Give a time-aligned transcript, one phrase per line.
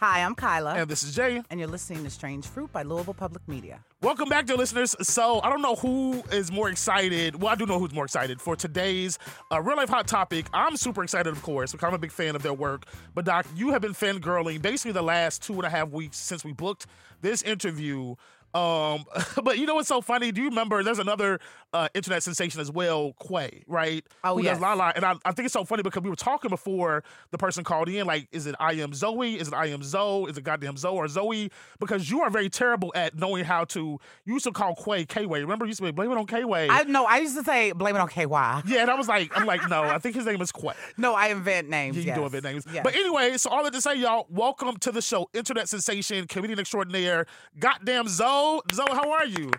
[0.00, 0.74] Hi, I'm Kyla.
[0.74, 1.42] And this is Jay.
[1.48, 3.80] And you're listening to Strange Fruit by Louisville Public Media.
[4.02, 4.94] Welcome back, dear listeners.
[5.00, 7.40] So, I don't know who is more excited.
[7.40, 9.18] Well, I do know who's more excited for today's
[9.50, 10.48] uh, real life hot topic.
[10.52, 12.84] I'm super excited, of course, because I'm a big fan of their work.
[13.14, 16.44] But, Doc, you have been fangirling basically the last two and a half weeks since
[16.44, 16.84] we booked
[17.22, 18.16] this interview
[18.56, 19.04] um,
[19.44, 20.32] but you know what's so funny?
[20.32, 21.40] Do you remember there's another
[21.74, 24.02] uh, internet sensation as well, Quay, right?
[24.24, 24.54] Oh, Who yes.
[24.54, 24.92] does La La.
[24.96, 27.90] And I, I think it's so funny because we were talking before the person called
[27.90, 29.38] in, like, is it I am Zoe?
[29.38, 30.30] Is it I am Zoe?
[30.30, 31.50] Is it goddamn Zoe or Zoe?
[31.80, 35.40] Because you are very terrible at knowing how to, you used to call Quay K-Way.
[35.42, 36.68] Remember you used to be, blame it on K-Way.
[36.70, 38.22] I no, I used to say blame it on KY.
[38.24, 40.72] yeah, and I was like, I'm like, no, I think his name is Quay.
[40.98, 41.96] No, I invent names.
[41.96, 42.16] Yeah, you yes.
[42.16, 42.64] do invent names.
[42.72, 42.82] Yes.
[42.82, 45.28] But anyway, so all that to say, y'all, welcome to the show.
[45.34, 47.26] Internet sensation, comedian extraordinaire,
[47.58, 48.45] goddamn Zoe.
[48.72, 49.50] Zoe, how are you?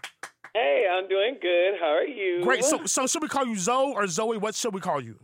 [0.54, 1.76] Hey, I'm doing good.
[1.80, 2.44] How are you?
[2.44, 2.64] Great.
[2.64, 4.38] So, so should we call you Zoe or Zoe?
[4.38, 5.18] What should we call you?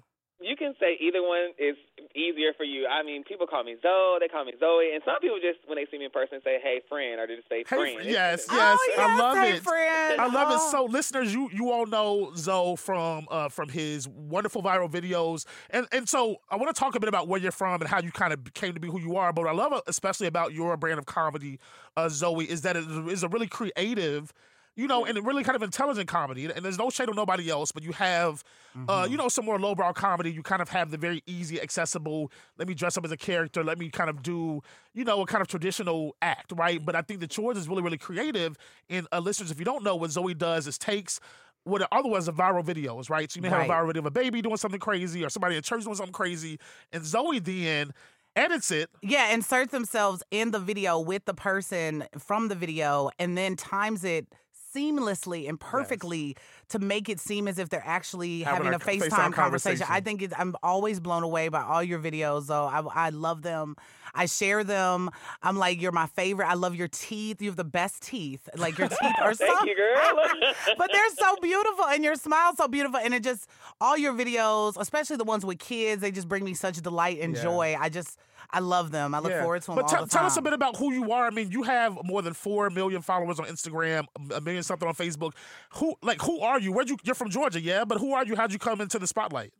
[0.43, 1.75] you can say either one is
[2.15, 2.87] easier for you.
[2.87, 5.77] I mean, people call me Zoe, they call me Zoe, and some people just when
[5.77, 8.45] they see me in person say, "Hey, friend," or they just say, "Friend." fr- yes,
[8.49, 9.63] yes, oh, I love hey, it.
[9.63, 10.21] Friend.
[10.21, 10.59] I love it.
[10.59, 10.71] Oh.
[10.71, 15.87] So, listeners, you you all know Zoe from uh, from his wonderful viral videos, and
[15.91, 18.11] and so I want to talk a bit about where you're from and how you
[18.11, 19.33] kind of came to be who you are.
[19.33, 21.59] But what I love, especially about your brand of comedy,
[21.97, 24.33] uh, Zoe, is that it is a really creative.
[24.75, 27.71] You know, and really kind of intelligent comedy, and there's no shade on nobody else.
[27.71, 28.43] But you have,
[28.87, 30.31] uh, you know, some more lowbrow comedy.
[30.31, 32.31] You kind of have the very easy, accessible.
[32.57, 33.63] Let me dress up as a character.
[33.63, 34.61] Let me kind of do,
[34.95, 36.83] you know, a kind of traditional act, right?
[36.83, 38.57] But I think the yours is really, really creative.
[38.89, 41.19] And uh, listeners, if you don't know, what Zoe does is takes
[41.65, 43.31] what are otherwise are viral videos, right?
[43.31, 45.55] So you may have a viral video of a baby doing something crazy or somebody
[45.55, 46.59] at church doing something crazy,
[46.91, 47.93] and Zoe then
[48.35, 48.89] edits it.
[49.01, 54.03] Yeah, insert themselves in the video with the person from the video and then times
[54.03, 54.27] it
[54.75, 56.35] seamlessly and perfectly
[56.69, 59.85] to make it seem as if they're actually Having having, a a, FaceTime FaceTime, conversation.
[59.89, 62.65] I think it's, I'm always blown away by all your videos, though.
[62.65, 63.75] I, I love them.
[64.15, 65.09] I share them.
[65.41, 66.47] I'm like, you're my favorite.
[66.47, 67.41] I love your teeth.
[67.41, 68.47] You have the best teeth.
[68.55, 70.21] Like your teeth are so Thank you, girl.
[70.77, 73.47] but they're so beautiful and your smile's so beautiful and it just
[73.81, 77.35] all your videos especially the ones with kids they just bring me such delight and
[77.35, 77.43] Yeah.
[77.43, 78.17] joy i just
[78.53, 79.41] i love them i look Yeah.
[79.41, 81.25] forward to them But all tell- the tell us a bit about who you are.
[81.25, 84.95] I mean, you have more than four million followers on Instagram, a million something on
[84.95, 85.33] Facebook.
[85.77, 86.71] Who, like, who are you?
[86.71, 86.97] Where'd you?
[87.03, 87.83] You're from Georgia, yeah.
[87.85, 88.35] But who are you?
[88.35, 89.51] How'd you come into the spotlight?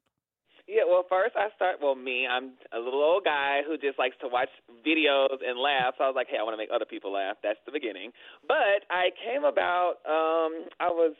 [0.68, 1.78] Yeah, well, first I start.
[1.82, 4.50] Well, me, I'm a little old guy who just likes to watch
[4.88, 5.96] videos and laugh.
[5.98, 7.36] So I was like, hey, I want to make other people laugh.
[7.44, 8.12] That's the beginning.
[8.48, 10.00] But I came about.
[10.08, 11.16] um I was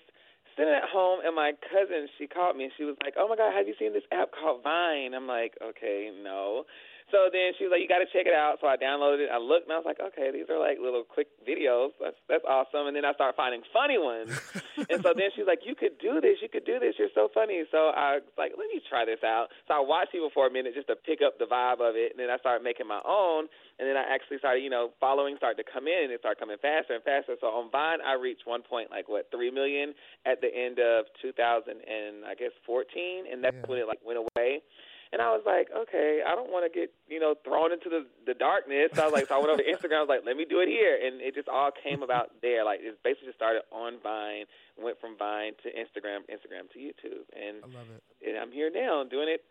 [0.56, 3.36] sitting at home, and my cousin she called me, and she was like, oh my
[3.36, 5.14] god, have you seen this app called Vine?
[5.14, 6.64] I'm like, okay, no.
[7.14, 9.30] So then she was like, "You got to check it out." So I downloaded it.
[9.30, 11.94] I looked, and I was like, "Okay, these are like little quick videos.
[12.02, 14.34] That's that's awesome." And then I started finding funny ones.
[14.90, 16.42] and so then she's like, "You could do this.
[16.42, 16.98] You could do this.
[16.98, 20.10] You're so funny." So I was like, "Let me try this out." So I watched
[20.12, 22.42] people for a minute just to pick up the vibe of it, and then I
[22.42, 23.46] started making my own.
[23.78, 26.40] And then I actually started, you know, following started to come in, and it started
[26.42, 27.38] coming faster and faster.
[27.42, 29.94] So on Vine, I reached one point like what three million
[30.26, 33.70] at the end of 2000 and I guess 14, and that's Yeah.
[33.70, 34.62] when it like went away.
[35.14, 38.08] And I was like, okay, I don't want to get, you know, thrown into the
[38.26, 38.90] the darkness.
[38.96, 39.98] So I was like, so I went over to Instagram.
[39.98, 42.66] I was like, let me do it here, and it just all came about there.
[42.66, 44.50] Like it basically just started on Vine,
[44.82, 48.28] went from Vine to Instagram, Instagram to YouTube, and, I love it.
[48.28, 49.42] and I'm here now doing it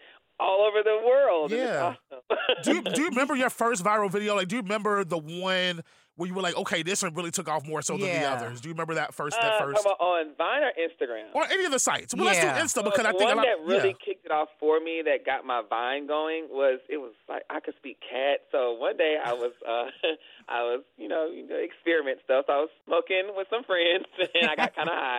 [0.40, 1.52] all over the world.
[1.52, 1.94] and it's Yeah.
[2.10, 2.62] awesome.
[2.64, 4.34] Do you, do you remember your first viral video?
[4.34, 5.82] Like, do you remember the one
[6.16, 8.60] where you were like, okay, this one really took off more so than the others?
[8.60, 9.36] Do you remember that first?
[9.38, 11.24] Uh, That talking first, on Vine or Instagram?
[11.34, 12.14] or any of the sites?
[12.14, 12.58] Well, let's Yeah.
[12.58, 13.46] do Insta Well, because I the think a one lot.
[13.46, 14.04] that really yeah.
[14.04, 17.60] kicked it off for me, that got my Vine going, was it was like I
[17.60, 18.40] could speak cat.
[18.52, 19.86] So one day I was, uh
[20.48, 22.44] I was, you know, you know, experiment stuff.
[22.46, 24.04] So I was smoking with some friends,
[24.34, 25.11] and I got kind of high,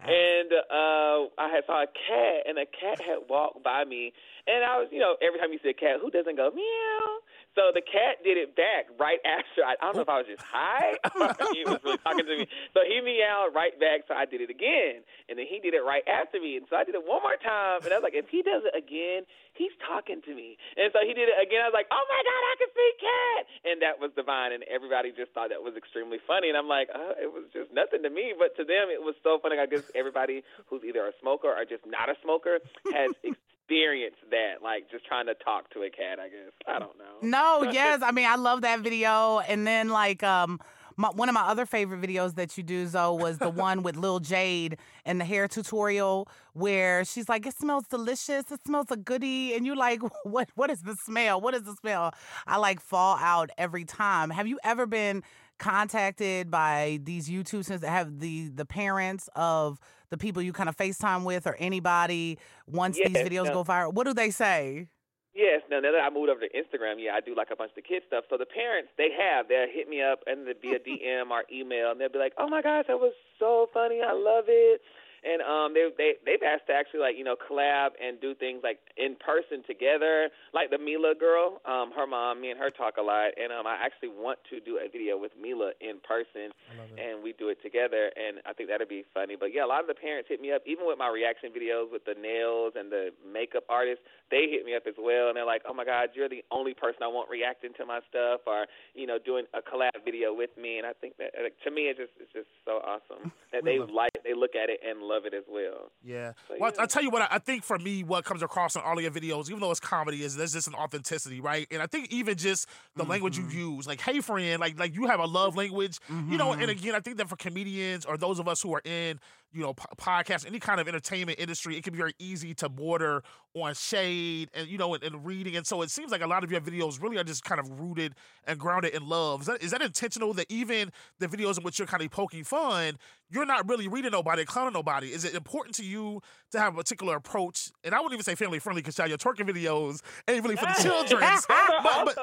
[0.00, 4.12] and uh I had saw a cat, and a cat had walked by me,
[4.46, 7.22] and I was, you know, every time you see a cat, who doesn't go meow?
[7.54, 9.60] So the cat did it back right after.
[9.60, 12.34] I, I don't know if I was just high or he was really talking to
[12.40, 12.48] me.
[12.72, 14.08] So he meowed right back.
[14.08, 16.56] So I did it again, and then he did it right after me.
[16.56, 18.64] And so I did it one more time, and I was like, if he does
[18.64, 20.56] it again, he's talking to me.
[20.80, 21.60] And so he did it again.
[21.60, 24.56] I was like, oh my god, I can speak cat, and that was divine.
[24.56, 26.48] And everybody just thought that was extremely funny.
[26.48, 29.14] And I'm like, uh, it was just nothing to me, but to them it was
[29.20, 29.60] so funny.
[29.60, 30.40] I guess everybody
[30.72, 32.64] who's either a smoker or just not a smoker
[32.96, 33.12] has
[33.62, 36.18] experienced that, like just trying to talk to a cat.
[36.18, 37.62] I guess I don't know.
[37.62, 40.60] no yes i mean i love that video and then like um
[40.96, 43.96] my, one of my other favorite videos that you do, Zoe, was the one with
[43.96, 44.76] Lil Jade
[45.06, 48.50] and the hair tutorial where she's like, "It smells delicious.
[48.50, 50.50] It smells a goodie," and you're like, "What?
[50.54, 51.40] What is the smell?
[51.40, 52.12] What is the smell?"
[52.46, 54.30] I like fall out every time.
[54.30, 55.22] Have you ever been
[55.62, 59.78] contacted by these YouTube YouTubers that have the the parents of
[60.10, 63.54] the people you kind of FaceTime with or anybody once these videos no.
[63.54, 63.94] go viral?
[63.94, 64.88] What do they say?
[65.34, 67.76] Yes, now that I moved over to Instagram, yeah, I do like a bunch of
[67.76, 68.24] the kids stuff.
[68.28, 71.44] So the parents, they have, they'll hit me up and they'll be a DM or
[71.50, 74.82] email, and they'll be like, "Oh my gosh, that was so funny, I love it."
[75.22, 78.60] And um they they they've asked to actually like you know collab and do things
[78.62, 80.28] like in person together.
[80.52, 83.38] Like the Mila girl um her mom me and her talk a lot.
[83.38, 86.50] And um I actually want to do a video with Mila in person.
[86.98, 88.10] And we do it together.
[88.18, 89.38] And I think that'd be funny.
[89.38, 90.62] But yeah a lot of the parents hit me up.
[90.66, 94.74] Even with my reaction videos with the nails and the makeup artists they hit me
[94.74, 95.30] up as well.
[95.30, 98.02] And they're like oh my god you're the only person I want reacting to my
[98.10, 98.66] stuff or
[98.98, 100.82] you know doing a collab video with me.
[100.82, 104.10] And I think that to me it's just it's just so awesome that they like
[104.26, 105.90] they look at it and love it as well.
[106.02, 106.32] Yeah.
[106.48, 106.82] So, well, yeah.
[106.82, 109.10] I tell you what, I think for me, what comes across in all of your
[109.10, 111.66] videos, even though it's comedy, is there's just an authenticity, right?
[111.70, 112.66] And I think even just
[112.96, 113.10] the mm-hmm.
[113.10, 113.76] language you mm-hmm.
[113.76, 116.32] use, like "Hey, friend," like like you have a love language, mm-hmm.
[116.32, 116.52] you know.
[116.52, 116.70] And mm-hmm.
[116.70, 119.20] again, I think that for comedians or those of us who are in
[119.52, 123.22] you know, podcast, any kind of entertainment industry, it can be very easy to border
[123.54, 125.56] on shade and, you know, and, and, reading.
[125.56, 127.68] And so it seems like a lot of your videos really are just kind of
[127.78, 128.14] rooted
[128.44, 129.42] and grounded in love.
[129.42, 132.44] Is that, is that intentional that even the videos in which you're kind of poking
[132.44, 132.98] fun,
[133.30, 135.08] you're not really reading nobody, clowning nobody?
[135.08, 136.22] Is it important to you
[136.52, 137.70] to have a particular approach?
[137.84, 140.66] And I wouldn't even say family friendly because y'all, your twerking videos ain't really for
[140.66, 141.20] the children.
[141.48, 142.16] but, but,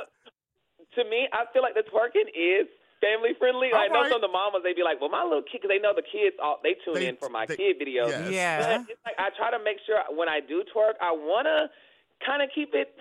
[0.95, 2.67] to me, I feel like the twerking is
[3.01, 3.71] family friendly.
[3.73, 5.79] I know some of the mamas they'd be like, "Well, my little kid," because they
[5.79, 8.11] know the kids all they tune they, in for my they, kid videos.
[8.11, 8.31] Yes.
[8.31, 11.71] Yeah, but it's like I try to make sure when I do twerk, I wanna
[12.23, 12.95] kind of keep it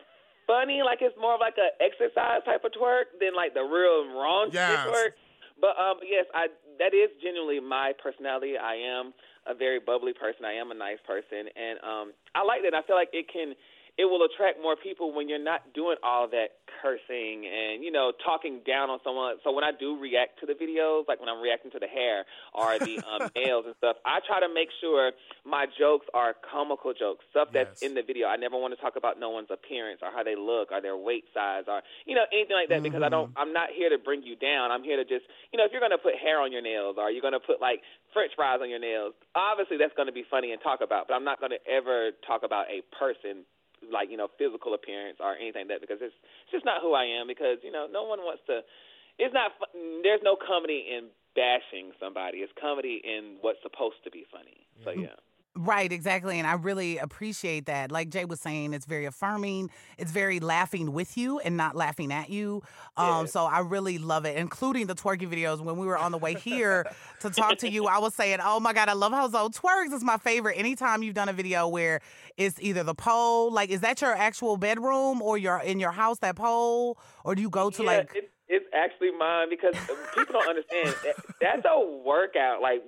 [0.47, 4.09] funny, like it's more of like a exercise type of twerk than like the real
[4.17, 4.87] wrong yes.
[4.87, 5.13] twerk.
[5.61, 6.49] But um, yes, I
[6.79, 8.57] that is genuinely my personality.
[8.57, 9.13] I am
[9.47, 10.47] a very bubbly person.
[10.47, 12.75] I am a nice person, and um, I like that.
[12.75, 13.55] I feel like it can
[13.99, 18.13] it will attract more people when you're not doing all that cursing and you know
[18.25, 19.35] talking down on someone.
[19.43, 22.25] So when I do react to the videos, like when I'm reacting to the hair
[22.55, 25.11] or the um, nails and stuff, I try to make sure
[25.45, 27.91] my jokes are comical jokes, stuff that's yes.
[27.91, 28.29] in the video.
[28.31, 30.97] I never want to talk about no one's appearance or how they look or their
[30.97, 32.95] weight size or you know anything like that mm-hmm.
[32.95, 33.35] because I don't.
[33.35, 33.43] Mm-hmm.
[33.43, 34.71] I'm not here to bring you down.
[34.71, 36.95] I'm here to just you know if you're going to put hair on your nails
[37.03, 37.83] or you're going to put like
[38.15, 41.11] French fries on your nails, obviously that's going to be funny and talk about.
[41.11, 43.43] But I'm not going to ever talk about a person
[43.87, 46.15] like you know physical appearance or anything like that because it's
[46.47, 48.61] it's just not who I am because you know no one wants to
[49.19, 49.53] it's not
[50.03, 52.39] there's no comedy in bashing somebody.
[52.39, 54.67] It's comedy in what's supposed to be funny.
[54.85, 55.11] So mm-hmm.
[55.11, 55.19] yeah
[55.61, 56.39] Right, exactly.
[56.39, 57.91] And I really appreciate that.
[57.91, 59.71] Like Jay was saying, it's very affirming.
[59.99, 62.63] It's very laughing with you and not laughing at you.
[62.97, 65.61] Um, So I really love it, including the twerking videos.
[65.61, 66.87] When we were on the way here
[67.23, 69.93] to talk to you, I was saying, oh my God, I love how Zoe twerks.
[69.93, 70.57] It's my favorite.
[70.57, 72.03] Anytime you've done a video where
[72.37, 76.21] it's either the pole, like, is that your actual bedroom or your in your house,
[76.21, 76.99] that pole?
[77.25, 78.13] Or do you go to yeah, like.
[78.15, 79.75] It's, it's actually mine because
[80.15, 80.95] people don't understand.
[81.03, 82.63] that, that's a workout.
[82.63, 82.85] Like,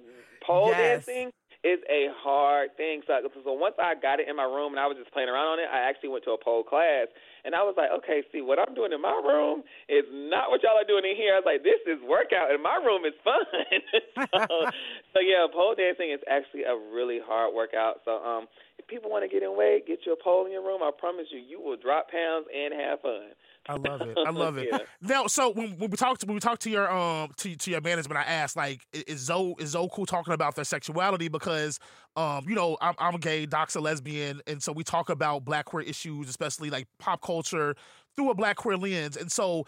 [0.47, 1.05] pole yes.
[1.05, 3.03] dancing is a hard thing.
[3.07, 5.57] So, so once I got it in my room and I was just playing around
[5.57, 7.13] on it, I actually went to a pole class
[7.45, 10.65] and I was like, okay, see, what I'm doing in my room is not what
[10.65, 11.37] y'all are doing in here.
[11.37, 13.45] I was like, this is workout and my room is fun.
[14.41, 14.45] so,
[15.13, 18.01] so yeah, pole dancing is actually a really hard workout.
[18.09, 18.49] So um,
[18.91, 20.83] people want to get in weight, get you a pole in your room.
[20.83, 23.31] I promise you, you will drop pounds and have fun.
[23.69, 24.19] I love it.
[24.27, 24.69] I love it.
[24.73, 24.79] yeah.
[25.01, 27.81] Now, so when, when we talked when we talked to your um to, to your
[27.81, 31.79] management, I asked like, is Zoe is Zoe cool talking about their sexuality because
[32.17, 35.67] um you know I'm I'm gay, Doc's a lesbian, and so we talk about black
[35.67, 37.77] queer issues, especially like pop culture
[38.17, 39.65] through a black queer lens, and so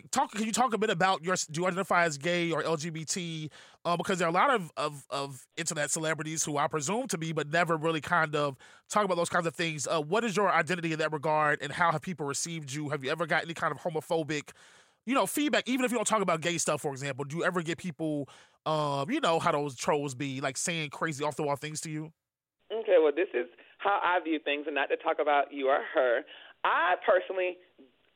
[0.00, 0.32] can, talk.
[0.32, 1.36] Can you talk a bit about your?
[1.50, 3.50] Do you identify as gay or LGBT?
[3.84, 7.18] Uh, because there are a lot of, of, of internet celebrities who I presume to
[7.18, 8.56] be, but never really kind of
[8.88, 9.86] talk about those kinds of things.
[9.86, 12.88] Uh, what is your identity in that regard, and how have people received you?
[12.88, 14.50] Have you ever got any kind of homophobic,
[15.06, 15.68] you know, feedback?
[15.68, 18.28] Even if you don't talk about gay stuff, for example, do you ever get people,
[18.66, 21.90] um, you know, how those trolls be like saying crazy off the wall things to
[21.90, 22.12] you?
[22.72, 23.46] Okay, well, this is
[23.78, 26.20] how I view things, and not to talk about you or her.
[26.64, 27.58] I personally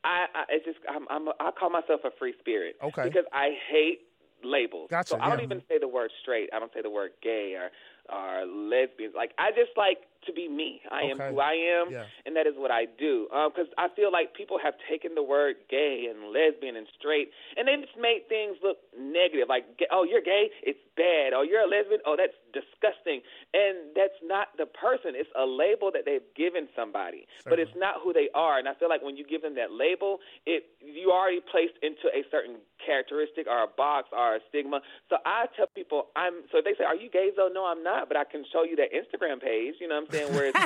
[0.03, 2.77] I, I it's just I'm, I'm I call myself a free spirit.
[2.83, 3.03] Okay.
[3.03, 4.01] Because I hate
[4.43, 4.87] labels.
[4.89, 5.45] Gotcha, so I don't yeah.
[5.45, 6.49] even say the word straight.
[6.53, 7.69] I don't say the word gay or
[8.13, 9.13] or lesbians.
[9.15, 10.81] Like I just like to be me.
[10.91, 11.11] I okay.
[11.11, 12.05] am who I am, yeah.
[12.25, 13.27] and that is what I do.
[13.29, 17.31] Because um, I feel like people have taken the word gay and lesbian and straight,
[17.57, 19.47] and they just made things look negative.
[19.47, 21.31] Like, oh, you're gay, it's bad.
[21.33, 23.21] Oh, you're a lesbian, oh, that's disgusting.
[23.53, 25.15] And that's not the person.
[25.15, 27.49] It's a label that they've given somebody, Certainly.
[27.49, 28.59] but it's not who they are.
[28.59, 32.11] And I feel like when you give them that label, it you already placed into
[32.11, 34.81] a certain characteristic or a box or a stigma.
[35.09, 36.43] So I tell people, I'm.
[36.51, 38.07] So they say, "Are you gay?" Though, no, I'm not.
[38.07, 39.75] But I can show you that Instagram page.
[39.79, 40.33] You know I'm saying?
[40.33, 40.59] Where it's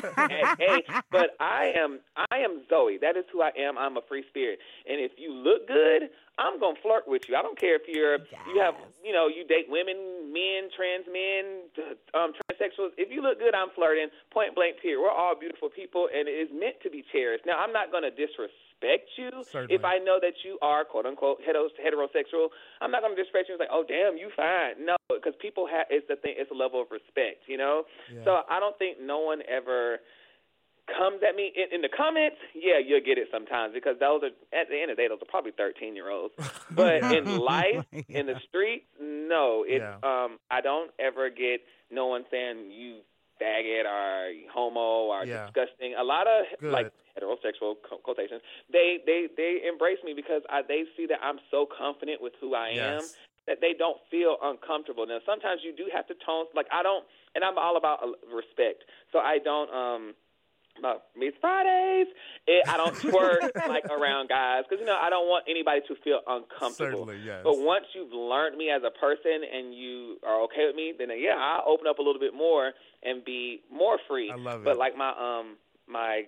[0.60, 2.00] hey, but I am
[2.32, 2.98] I am Zoe.
[3.02, 3.78] That is who I am.
[3.78, 4.60] I'm a free spirit.
[4.90, 6.10] And if you look good,
[6.40, 7.36] I'm gonna flirt with you.
[7.36, 8.42] I don't care if you're yes.
[8.48, 11.70] you have you know you date women, men, trans men,
[12.14, 14.08] um, trans heterosexuals, if you look good, I'm flirting.
[14.32, 15.02] Point blank, period.
[15.02, 17.46] We're all beautiful people, and it is meant to be cherished.
[17.46, 18.12] Now, I'm not going to
[18.84, 19.76] disrespect you Certainly.
[19.76, 22.50] if I know that you are quote unquote heterosexual.
[22.82, 23.56] I'm not going to disrespect you.
[23.56, 24.86] It's like, oh damn, you fine.
[24.86, 26.36] No, because people have it's the thing.
[26.38, 27.84] It's a level of respect, you know.
[28.14, 28.24] Yeah.
[28.26, 30.00] So I don't think no one ever
[30.98, 34.36] comes at me in, in the comments, yeah, you'll get it sometimes because those are
[34.60, 36.34] at the end of the day, those are probably thirteen year olds.
[36.72, 39.64] But in life, in the streets, no.
[39.68, 39.96] It's Yeah.
[40.04, 41.62] um I don't ever get
[41.92, 43.00] no one saying you
[43.42, 45.48] faggot or homo or Yeah.
[45.48, 45.96] disgusting.
[45.96, 46.72] A lot of Good.
[46.72, 51.66] like heterosexual quotations, they they they embrace me because I, they see that I'm so
[51.66, 53.10] confident with who I am
[53.48, 55.06] that they don't feel uncomfortable.
[55.06, 57.04] Now, sometimes you do have to tone like I don't,
[57.36, 60.14] and I'm all about uh, respect, so I don't um.
[60.80, 62.08] About Miss Fridays,
[62.48, 65.96] it, I don't twerk like around guys because you know I don't want anybody to
[66.04, 67.06] feel uncomfortable.
[67.06, 67.42] Certainly, yes.
[67.44, 71.12] But once you've learned me as a person and you are okay with me, then
[71.12, 74.32] uh, yeah, I'll open up a little bit more and be more free.
[74.32, 74.66] I love it.
[74.66, 76.24] But like my um my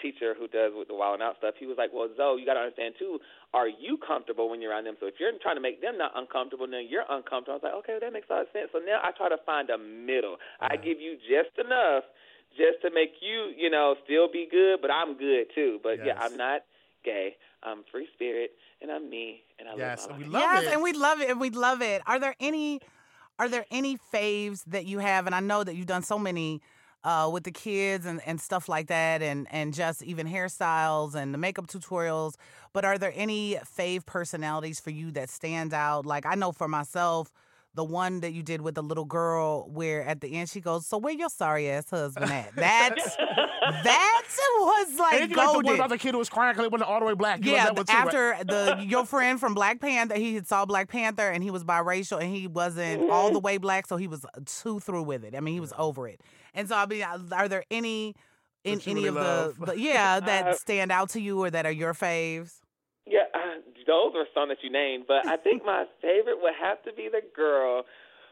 [0.00, 2.46] teacher who does with the wild and out stuff, he was like, "Well, Zoe, you
[2.48, 3.20] got to understand too.
[3.52, 4.96] Are you comfortable when you're around them?
[4.98, 7.78] So if you're trying to make them not uncomfortable, then you're uncomfortable." I was like,
[7.84, 10.40] "Okay, that makes a lot of sense." So now I try to find a middle.
[10.60, 12.08] I give you just enough,
[12.56, 15.78] just to make you, you know, still be good, but I'm good too.
[15.82, 16.62] But yeah, I'm not
[17.04, 17.36] gay.
[17.62, 20.32] I'm free spirit, and I'm me, and I Yes, live my and life.
[20.32, 20.72] we love yes, it.
[20.74, 22.02] and we love it, and we love it.
[22.06, 22.80] Are there any
[23.38, 25.26] are there any faves that you have?
[25.26, 26.60] And I know that you've done so many
[27.04, 31.32] uh, with the kids and, and stuff like that, and and just even hairstyles and
[31.34, 32.34] the makeup tutorials.
[32.72, 36.06] But are there any fave personalities for you that stand out?
[36.06, 37.32] Like I know for myself.
[37.74, 40.86] The one that you did with the little girl, where at the end she goes,
[40.88, 44.22] "So where your sorry ass husband at?" That's that
[44.58, 46.90] was like and like the one about the kid who was crying because he wasn't
[46.90, 47.44] all the way black.
[47.44, 48.06] You Yeah, like that one too, right?
[48.06, 51.64] after the your friend from Black Panther, he had saw Black Panther and he was
[51.64, 55.36] biracial and he wasn't all the way black, so he was too through with it.
[55.36, 56.20] I mean, he was over it.
[56.54, 58.16] And so I mean, are there any
[58.64, 61.66] in any really of the, the yeah that Uh, stand out to you or that
[61.66, 62.59] are your faves?
[63.90, 67.08] Those are some that you named, but I think my favorite would have to be
[67.10, 67.82] the girl.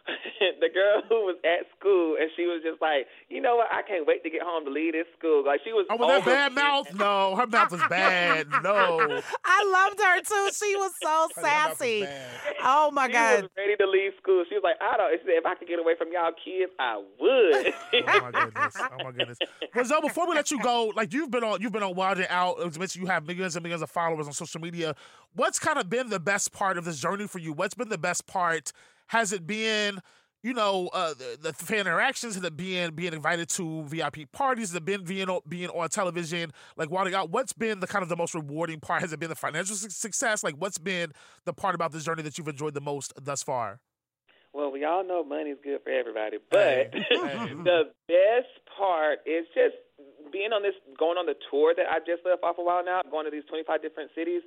[0.61, 3.69] the girl who was at school and she was just like, you know what?
[3.73, 5.45] I can't wait to get home to leave this school.
[5.45, 5.87] Like she was.
[5.91, 6.89] Oh, with that bad mouth?
[6.95, 8.47] No, her mouth is bad.
[8.63, 9.21] No.
[9.45, 10.51] I loved her too.
[10.55, 12.01] She was so Her mouth is sassy.
[12.03, 12.27] bad.
[12.63, 13.43] Oh my She god.
[13.43, 14.45] was ready to leave school.
[14.49, 15.13] She was like, I don't.
[15.21, 17.75] She said, if I could get away from y'all kids, I would.
[18.09, 18.75] Oh my goodness!
[18.79, 19.39] Oh my goodness!
[19.75, 22.19] Well, Zoe, before we let you go, like you've been on, you've been on Wild
[22.19, 22.61] and Out.
[22.65, 24.95] As mentioned, you have millions and millions of followers on social media.
[25.35, 27.53] What's kind of been the best part of this journey for you?
[27.53, 28.73] What's been the best part?
[29.09, 30.01] Has it been,
[30.43, 32.35] you know, uh, the, the fan interactions?
[32.35, 34.71] Has it been being invited to VIP parties?
[34.71, 36.53] Has it been being on, being on television?
[36.77, 37.31] Like Wild and Out.
[37.31, 39.03] What's been the kind of the most rewarding part?
[39.03, 40.45] Has it been the financial su- success?
[40.45, 41.13] Like, what's been
[41.45, 43.81] the part about this journey that you've enjoyed the most thus far?
[44.53, 46.89] Well, we all know money's good for everybody, but hey.
[47.11, 49.77] the best part is just
[50.33, 53.01] being on this, going on the tour that I just left off a while now,
[53.11, 54.43] going to these 25 different cities.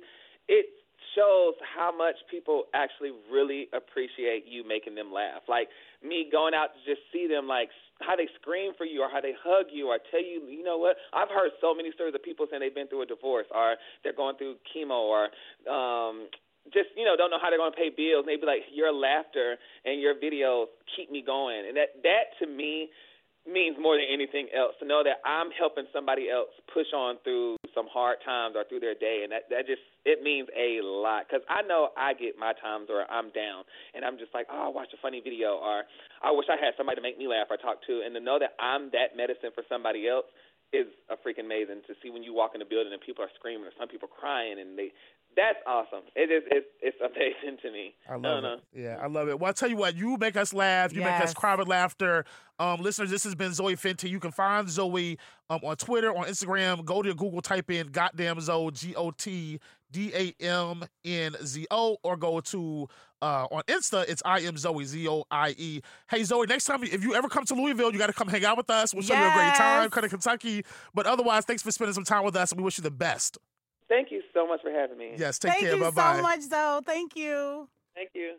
[0.48, 0.66] It
[1.14, 5.42] shows how much people actually really appreciate you making them laugh.
[5.48, 5.68] Like
[6.02, 7.68] me going out to just see them, like
[8.00, 10.78] how they scream for you or how they hug you or tell you, you know
[10.78, 10.96] what?
[11.12, 14.16] I've heard so many stories of people saying they've been through a divorce or they're
[14.16, 15.28] going through chemo or
[15.70, 16.28] um
[16.70, 18.62] just you know don't know how they're going to pay bills and they be like
[18.70, 22.86] your laughter and your videos keep me going and that that to me
[23.42, 27.58] means more than anything else to know that I'm helping somebody else push on through
[27.74, 31.28] some hard times or through their day and that that just it means a lot
[31.28, 34.66] cuz I know I get my times where I'm down and I'm just like oh
[34.66, 35.84] I watched a funny video or
[36.22, 38.38] I wish I had somebody to make me laugh or talk to and to know
[38.38, 40.26] that I'm that medicine for somebody else
[40.72, 43.30] is a freaking amazing to see when you walk in the building and people are
[43.36, 44.90] screaming or some people crying and they
[45.36, 46.02] that's awesome.
[46.14, 47.94] It is it's it's amazing to me.
[48.08, 48.54] I love no.
[48.54, 48.60] it.
[48.74, 49.38] Yeah, I love it.
[49.38, 50.92] Well, I tell you what, you make us laugh.
[50.92, 52.24] You make us cry with laughter.
[52.58, 54.08] Um, listeners, this has been Zoie Fenty.
[54.08, 55.18] You can find Zoe
[55.50, 56.84] um, on Twitter, on Instagram.
[56.84, 59.58] Go to Google, type in GotDamnZo, G O T
[59.90, 62.88] D A M N Z O, or go to
[63.22, 65.80] uh, on Insta, it's I am Zoie, Z O I E.
[66.10, 68.44] Hey, Zoe, next time, if you ever come to Louisville, you got to come hang
[68.44, 68.92] out with us.
[68.92, 69.92] We'll show you a great time, Yes.
[69.92, 70.64] come to Kentucky.
[70.92, 73.38] But otherwise, thanks for spending some time with us, and we wish you the best.
[73.92, 75.12] Thank you so much for having me.
[75.18, 75.74] Yes, take Thank care.
[75.74, 76.16] you Bye bye.
[76.16, 76.80] so much, though.
[76.84, 77.68] Thank you.
[77.94, 78.36] Thank you.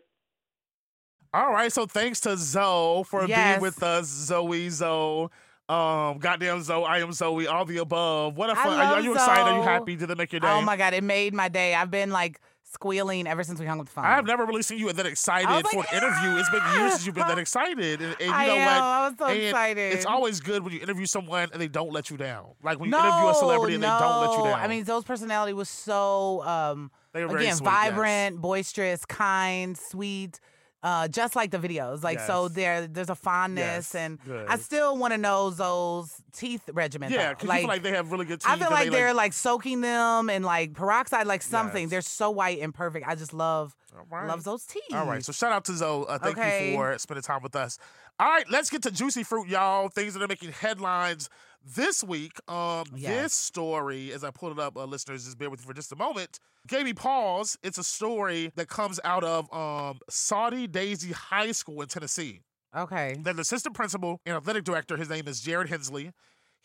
[1.32, 5.28] All right, so thanks to Zoe for being with us, Zoe, Zoe.
[5.68, 8.36] Um, goddamn Zoe, I am Zoe, all the above.
[8.36, 8.66] What a I fun!
[8.66, 9.42] Are, you- are love you excited?
[9.42, 9.96] Are you happy?
[9.96, 10.48] Did it make your day?
[10.50, 11.74] Oh my god, it made my day.
[11.74, 12.40] I've been like
[12.74, 14.04] squealing ever since we hung up the phone.
[14.04, 16.38] I have never really seen you that excited was for like, an interview.
[16.38, 18.68] It's been years since you've been that excited, and, and you I know what?
[18.68, 19.94] I was so excited.
[19.94, 22.46] It's always good when you interview someone and they don't let you down.
[22.62, 23.94] Like when you no, interview a celebrity and no.
[23.94, 24.60] they don't let you down.
[24.60, 27.90] I mean, Zoe's personality was so um they were very again sweet, yes.
[27.90, 30.40] vibrant, boisterous, kind, sweet.
[30.84, 32.04] Uh, just like the videos.
[32.04, 34.46] Like so, there there's a fondness, Yes, and good.
[34.46, 37.10] I still want to know Zoe's teeth regimen.
[37.10, 38.50] Yeah, because feel like they have really good teeth.
[38.50, 41.84] I feel like they, they're like, soaking them and like peroxide, like something.
[41.84, 41.90] Yes.
[41.90, 43.08] They're so white and perfect.
[43.08, 43.74] I just love
[44.10, 44.26] right.
[44.28, 44.82] love Zoe's teeth.
[44.92, 46.04] All right, so shout out to Zoe.
[46.08, 46.70] Uh, thank Okay.
[46.72, 47.78] you for spending time with us.
[48.18, 49.88] All right, let's get to juicy fruit, y'all.
[49.88, 51.28] Things that are making headlines
[51.64, 52.32] this week.
[52.48, 53.22] Um, Yes.
[53.22, 55.90] this story, as I pulled it up, uh, listeners, just bear with me for just
[55.92, 56.38] a moment.
[56.66, 57.56] Gave me pause.
[57.62, 62.40] It's a story that comes out of um, Soddy-Daisy High School in Tennessee.
[62.76, 63.16] okay.
[63.20, 66.12] Then the assistant principal and athletic director, his name is Jared Hensley.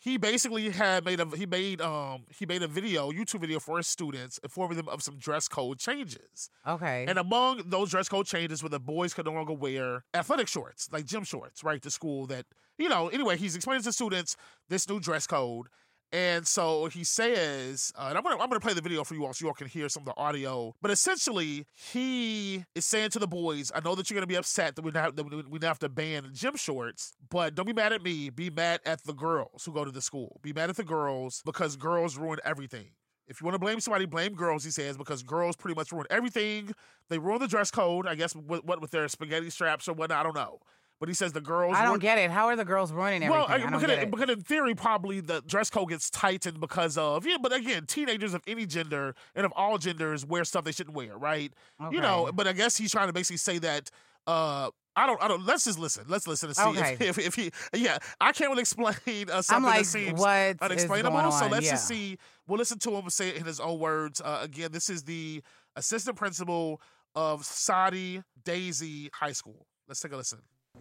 [0.00, 3.76] He basically had made a he made um he made a video, YouTube video for
[3.76, 6.48] his students, informing them of some dress code changes.
[6.66, 7.04] Okay.
[7.06, 10.88] And among those dress code changes were the boys could no longer wear athletic shorts,
[10.90, 12.26] like gym shorts, right, to school.
[12.26, 12.46] That,
[12.78, 14.36] you know, anyway, he's explaining to students
[14.70, 15.66] this new dress code.
[16.12, 19.24] And so he says, uh, and I'm gonna I'm gonna play the video for you
[19.24, 20.74] all so you all can hear some of the audio.
[20.82, 24.74] But essentially, he is saying to the boys, "I know that you're gonna be upset
[24.74, 27.92] that we not that we we have to ban gym shorts, but don't be mad
[27.92, 28.28] at me.
[28.30, 30.40] Be mad at the girls who go to the school.
[30.42, 32.90] Be mad at the girls because girls ruin everything."
[33.28, 36.04] If you want to blame somebody, blame girls, he says, because girls pretty much ruin
[36.10, 36.72] everything.
[37.10, 40.18] They ruin the dress code, I guess, with, what with their spaghetti straps or whatnot.
[40.18, 40.58] I don't know.
[41.00, 41.74] But he says the girls.
[41.76, 42.30] I don't get it.
[42.30, 43.30] How are the girls ruining everything?
[43.30, 44.10] well, I, don't because, it.
[44.10, 47.38] because in theory, probably the dress code gets tightened because of yeah.
[47.40, 51.16] But again, teenagers of any gender and of all genders wear stuff they shouldn't wear,
[51.16, 51.52] right?
[51.82, 51.96] Okay.
[51.96, 52.30] You know.
[52.34, 53.90] But I guess he's trying to basically say that.
[54.26, 55.22] uh I don't.
[55.22, 55.46] I don't.
[55.46, 56.04] Let's just listen.
[56.08, 56.96] Let's listen and see Okay.
[57.00, 57.50] if, if, if he.
[57.72, 58.94] Yeah, I can't really explain
[59.30, 60.20] uh, something like, that seems
[60.60, 61.30] unexplainable.
[61.32, 61.72] So let's yeah.
[61.72, 62.18] just see.
[62.46, 64.20] We'll listen to him say it in his own words.
[64.20, 65.42] Uh, again, this is the
[65.76, 66.82] assistant principal
[67.14, 69.66] of Saudi Daisy High School.
[69.88, 70.40] Let's take a listen.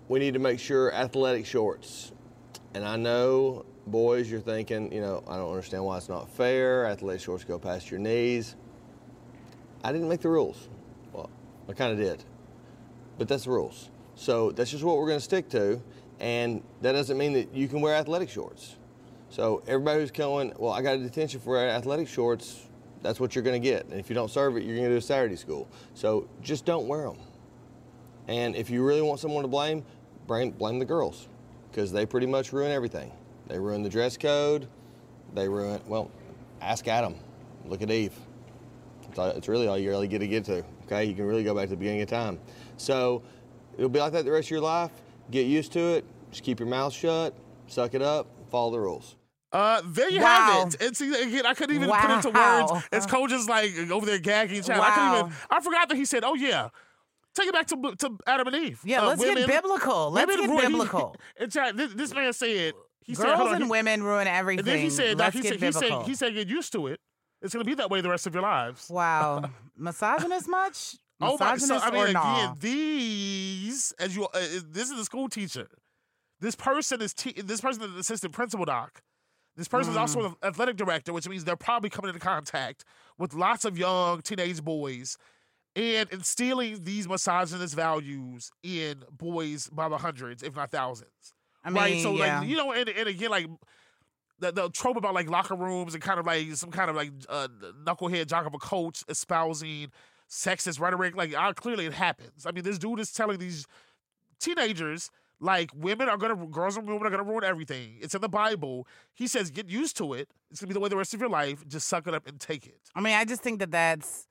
[0.10, 2.12] We need to make sure athletic shorts.
[2.74, 6.88] And I know, boys, you're thinking, you know, I don't understand why it's not fair.
[6.88, 8.56] Athletic shorts go past your knees.
[9.84, 10.68] I didn't make the rules.
[11.14, 11.30] Well,
[11.70, 12.24] I kind of did.
[13.18, 13.92] But that's the rules.
[14.16, 15.82] So that's just what we're going to stick to.
[16.20, 18.78] And that doesn't mean that you can wear athletic shorts.
[19.30, 22.68] So everybody who's going, well, I got a detention for athletic shorts,
[23.04, 23.86] that's what you're going to get.
[23.86, 25.68] And if you don't serve it, you're going to do a Saturday school.
[25.94, 27.18] So just don't wear them.
[28.30, 29.84] And if you really want someone to blame,
[30.28, 31.28] blame, blame the girls
[31.72, 33.12] because they pretty much ruin everything.
[33.48, 34.68] They ruin the dress code.
[35.34, 36.12] They ruin, well,
[36.62, 37.16] ask Adam.
[37.66, 38.14] Look at Eve.
[39.10, 40.64] It's, all, it's really all you really get to get to.
[40.86, 42.40] Okay, you can really go back to the beginning of time.
[42.78, 43.24] So
[43.78, 44.92] it'll be like that the rest of your life.
[45.32, 46.06] Get used to it.
[46.30, 47.34] Just keep your mouth shut.
[47.66, 48.28] Suck it up.
[48.52, 49.16] Follow the rules.
[49.52, 50.26] Uh, there you Wow.
[50.62, 50.82] have it.
[50.84, 52.72] And see, again, I couldn't even put it into words.
[52.92, 54.62] As Coach is like over there gagging.
[54.62, 54.82] Child.
[54.84, 55.20] I couldn't Wow.
[55.22, 55.34] even.
[55.50, 56.70] I forgot that he said, "Oh yeah,
[57.40, 60.12] take it back to to Adam and Eve." Yeah, Uh, let's women- get biblical.
[60.12, 61.16] Let's get ruin- he- biblical.
[61.40, 62.74] and child, this, this man said,
[63.04, 64.60] he said, Girls hold on, and he- women ruin everything.
[64.60, 66.04] And then he said, Let's he get said, he said, biblical.
[66.06, 67.00] he said, get used to it.
[67.42, 68.90] It's gonna be that way the rest of your lives.
[68.90, 70.96] wow, misogynist much?
[71.22, 71.58] Oh my!
[71.58, 72.54] So I mean, or again, nah?
[72.60, 75.68] these as you, uh, this is the school teacher.
[76.40, 79.02] This person is te- this person is the assistant principal doc.
[79.58, 80.02] This person is Mm.
[80.02, 82.86] also an athletic director, which means they're probably coming into contact
[83.18, 85.18] with lots of young teenage boys
[85.76, 91.34] and instilling these misogynist values in boys by the hundreds, if not thousands.
[91.64, 92.02] I mean, right?
[92.02, 92.40] So yeah.
[92.40, 93.48] like you know, and, and again, like
[94.40, 97.12] the, the trope about like locker rooms and kind of like some kind of like
[97.28, 97.48] uh,
[97.86, 99.92] knucklehead jock of a coach espousing
[100.30, 101.16] sexist rhetoric.
[101.16, 102.46] Like, uh, clearly it happens.
[102.46, 103.66] I mean, this dude is telling these
[104.40, 107.98] teenagers like women are gonna girls and women are gonna ruin everything.
[108.02, 108.88] It's in the Bible.
[109.14, 110.30] He says get used to it.
[110.52, 111.66] It's gonna be the way the rest of your life.
[111.68, 112.80] Just suck it up and take it.
[112.96, 114.28] I mean, I just think that that's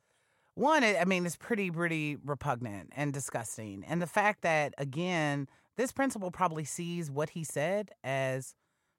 [0.59, 0.85] one.
[0.85, 3.85] I mean, it's pretty, pretty repugnant and disgusting.
[3.87, 8.55] And the fact that again, this principal probably sees what he said as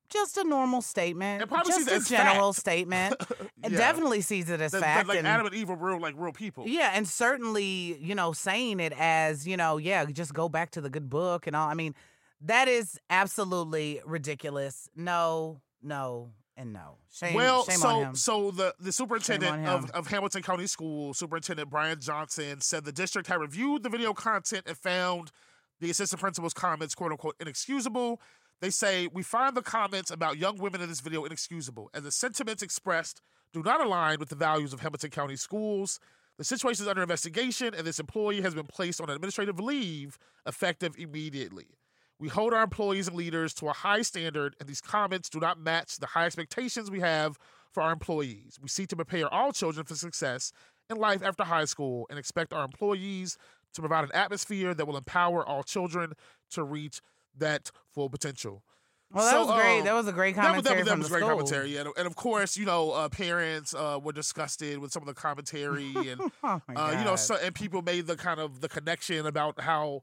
[0.10, 2.60] just a normal statement, just sees it a general fact.
[2.62, 3.16] statement.
[3.62, 3.78] Yeah.
[3.78, 5.08] definitely sees it as That- that, fact.
[5.10, 6.66] like and, Adam and Eve are real, like real people.
[6.66, 10.82] yeah, and certainly, you know, saying it as, you know, yeah, just go back to
[10.82, 11.68] the good book and all.
[11.68, 11.94] I mean,
[12.42, 14.90] that is absolutely ridiculous.
[14.96, 16.98] No, no, and no.
[17.12, 22.00] Shame, well, shame so so the the superintendent of, of Hamilton County School, Superintendent Bryan
[22.00, 25.32] Johnson, said the district had reviewed the video content and found
[25.80, 28.22] the assistant principal's comments "quote unquote" inexcusable.
[28.62, 32.12] They say we find the comments about young women in this video inexcusable, and the
[32.12, 33.22] sentiments expressed
[33.54, 36.00] do not align with the values of Hamilton County schools.
[36.38, 40.96] The situation is under investigation, and this employee has been placed on administrative leave effective
[40.98, 41.68] immediately.
[42.20, 45.60] We hold our employees and leaders to a high standard, and these comments do not
[45.60, 47.38] match the high expectations we have
[47.72, 48.58] for our employees.
[48.62, 50.52] We seek to prepare all children for success
[50.90, 53.38] in life after high school and expect our employees
[53.74, 56.14] to provide an atmosphere that will empower all children
[56.52, 57.00] to reach
[57.38, 58.64] that full potential.
[59.12, 59.80] Well, that So, was great.
[59.80, 61.30] um, that was a great That commentary that was, that from was great school.
[61.30, 65.08] commentary, and, and of course, you know, uh, parents uh, were disgusted with some of
[65.08, 68.70] the commentary, and Oh uh, you know, so, and people made the kind of the
[68.70, 70.02] connection about how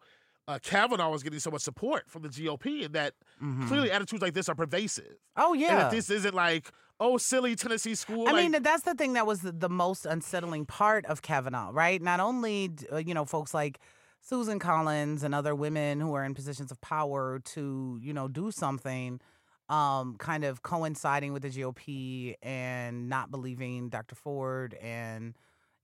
[0.48, 3.66] uh, Kavanaugh was getting so much support from the GOP, and that Mhm.
[3.68, 5.16] clearly attitudes like this are pervasive.
[5.36, 5.88] Oh yeah.
[5.88, 8.26] this isn't like oh silly Tennessee school.
[8.28, 11.70] I like, mean, that's the thing that was the, the most unsettling part of Kavanaugh,
[11.72, 12.00] right?
[12.00, 13.78] Not only, uh, you know, folks like
[14.22, 18.50] Susan Collins and other women who are in positions of power to, you know, do
[18.50, 19.20] something
[19.68, 24.14] um, kind of coinciding with the GOP and not believing Dr.
[24.14, 25.34] Ford and,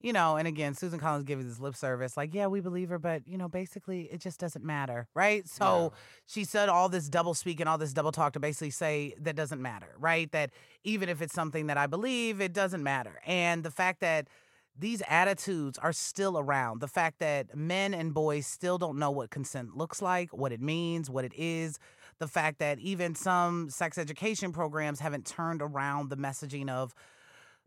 [0.02, 2.98] you know, and again, Susan Collins giving this lip service, like, yeah, we believe her,
[2.98, 5.48] but, you know, basically it just doesn't matter, right?
[5.48, 5.92] So
[6.26, 9.36] she said all this double speak and all this double talk to basically say that
[9.36, 10.30] doesn't matter, right?
[10.32, 10.50] That
[10.84, 13.20] even if it's something that I believe, it doesn't matter.
[13.24, 14.28] And the fact that
[14.76, 19.30] these attitudes are still around, the fact that men and boys still don't know what
[19.30, 21.78] consent looks like, what it means, what it is,
[22.18, 26.94] the fact that even some sex education programs haven't turned around the messaging of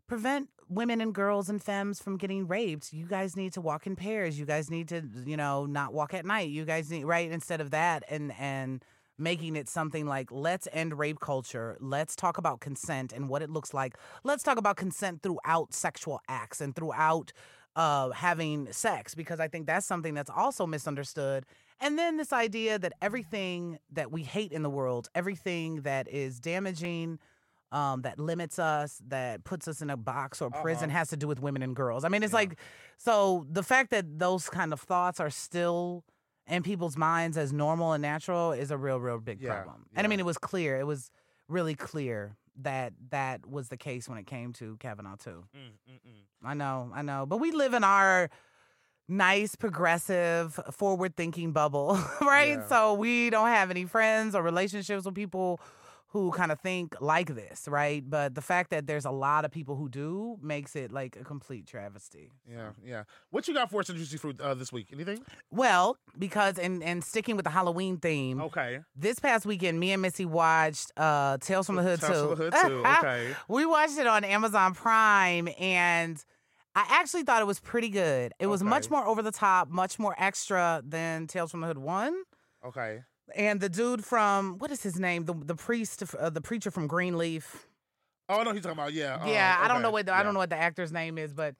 [0.06, 2.92] prevent women and girls and femmes from getting raped.
[2.92, 4.38] You guys need to walk in pairs.
[4.38, 6.50] You guys need to, you know, not walk at night.
[6.50, 8.84] You guys need right instead of that and and
[9.18, 11.76] making it something like let's end rape culture.
[11.80, 13.96] Let's talk about consent and what it looks like.
[14.24, 17.32] Let's talk about consent throughout sexual acts and throughout
[17.76, 21.44] uh having sex because I think that's something that's also misunderstood.
[21.80, 26.40] And then this idea that everything that we hate in the world, everything that is
[26.40, 27.18] damaging
[27.72, 31.26] um, that limits us, that puts us in a box or prison, has to do
[31.26, 32.04] with women and girls.
[32.04, 32.58] I mean, it's like,
[32.96, 36.04] so the fact that those kind of thoughts are still
[36.46, 39.86] in people's minds as normal and natural is a real, real big Yeah, problem.
[39.96, 40.78] And I mean, it was clear.
[40.78, 41.10] It was
[41.48, 45.44] really clear that that was the case when it came to Kavanaugh too.
[45.54, 46.22] mm, mm, mm.
[46.44, 48.30] I know, I know, but we live in our
[49.08, 52.58] nice, progressive, forward-thinking bubble, right?
[52.58, 52.66] Yeah.
[52.66, 55.60] So we don't have any friends or relationships with people
[56.20, 58.02] who kind of think like this, right?
[58.08, 61.24] But the fact that there's a lot of people who do makes it like a
[61.24, 62.30] complete travesty.
[62.50, 63.04] yeah, yeah.
[63.30, 64.88] What you got for us in Juicy Fruit uh, this week?
[64.92, 65.22] Anything?
[65.50, 68.80] Well, because and and sticking with the Halloween theme, Okay.
[68.94, 72.20] this past weekend, me and Missy watched uh, Tales from the Hood Tales too.
[72.36, 72.84] from the Hood too.
[72.98, 73.34] Okay.
[73.48, 76.22] we watched it on Amazon Prime, and
[76.74, 78.32] I actually thought it was pretty good.
[78.38, 81.78] It was much more over the top, much more extra than Tales from the Hood
[81.78, 82.14] one.
[82.64, 83.00] Okay.
[83.34, 85.24] And the dude from what is his name?
[85.24, 87.66] The the priest, uh, the preacher from Greenleaf.
[88.28, 88.92] Oh, I know you're talking about.
[88.92, 89.24] Yeah.
[89.26, 91.16] yeah, um, I don't okay, know what the, I don't know what the actor's name
[91.16, 91.54] is, but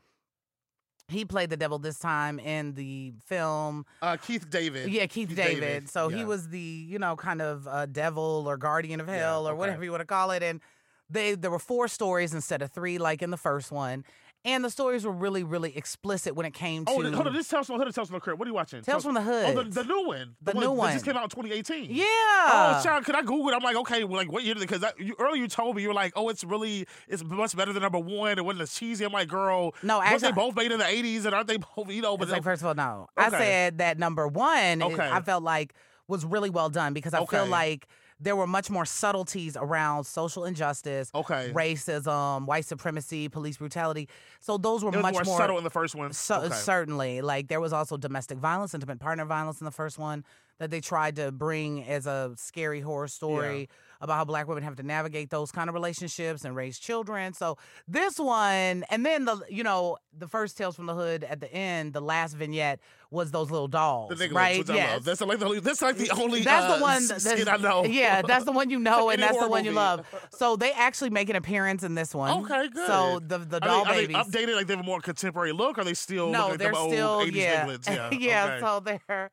[1.08, 3.86] he played the devil this time in the film.
[4.02, 4.90] Uh, Keith David.
[4.90, 5.60] Yeah, Keith, Keith David.
[5.60, 9.18] David, So he was the, you know, kind of uh, devil or guardian of Yeah,
[9.18, 9.58] hell or okay.
[9.58, 10.42] whatever you want to call it.
[10.42, 10.60] And
[11.08, 14.04] they there were four stories instead of three, like in the first one.
[14.46, 17.26] And the stories were really, really explicit when it came oh, to Oh, th- hold
[17.26, 17.32] on.
[17.34, 18.38] This Tales from the Hood or Tales from the Crib?
[18.38, 18.80] What are you watching?
[18.80, 19.72] Tales from the Oh, Hood.
[19.72, 20.36] the, the new one.
[20.40, 20.92] The one new one.
[20.92, 21.86] just came out in 2018.
[21.90, 22.04] yeah.
[22.06, 23.54] Oh, child, could I Google it?
[23.54, 24.54] I'm like, okay, well, like, what year?
[24.54, 27.72] Because you, earlier you told me you were like, oh, it's really, it's much better
[27.72, 28.38] than number one.
[28.38, 29.04] It wasn't as cheesy.
[29.04, 31.24] I'm like, girl, No, actually- they both made in the 80s?
[31.24, 33.08] And aren't they both, you know, but like, first of all, no.
[33.16, 35.08] I said that number one, Okay.
[35.10, 35.74] I felt like
[36.06, 40.44] was really well done because I feel like there were much more subtleties around social
[40.44, 41.52] injustice, Okay.
[41.54, 44.08] racism, white supremacy, police brutality.
[44.40, 46.12] So those were much more, more subtle in the first one.
[46.12, 46.54] So, okay.
[46.54, 47.20] Certainly.
[47.20, 50.24] Like there was also domestic violence, intimate partner violence in the first one
[50.58, 53.68] that they tried to bring as a scary horror story
[54.00, 57.34] about how black women have to navigate those kind of relationships and raise children.
[57.34, 61.40] So this one, and then the you know the first Tales from the Hood at
[61.40, 64.64] the end, the last vignette was those little dolls, The right?
[64.68, 65.02] yes.
[65.04, 67.06] That's like the only, that's like the only That's uh, the one.
[67.06, 67.84] That's, skit I know.
[67.84, 69.76] Yeah, that's the one you know, and that's the one you movie.
[69.76, 70.06] love.
[70.30, 72.44] So they actually make an appearance in this one.
[72.44, 72.86] Okay, good.
[72.86, 74.16] So the the Are doll they, are babies.
[74.28, 74.56] they updated?
[74.56, 75.78] Like they have a more contemporary look?
[75.78, 77.78] Are they still no, at they're still old 80s yeah.
[77.86, 78.10] Yeah.
[78.12, 78.44] yeah.
[78.44, 78.60] okay.
[78.60, 79.30] So they're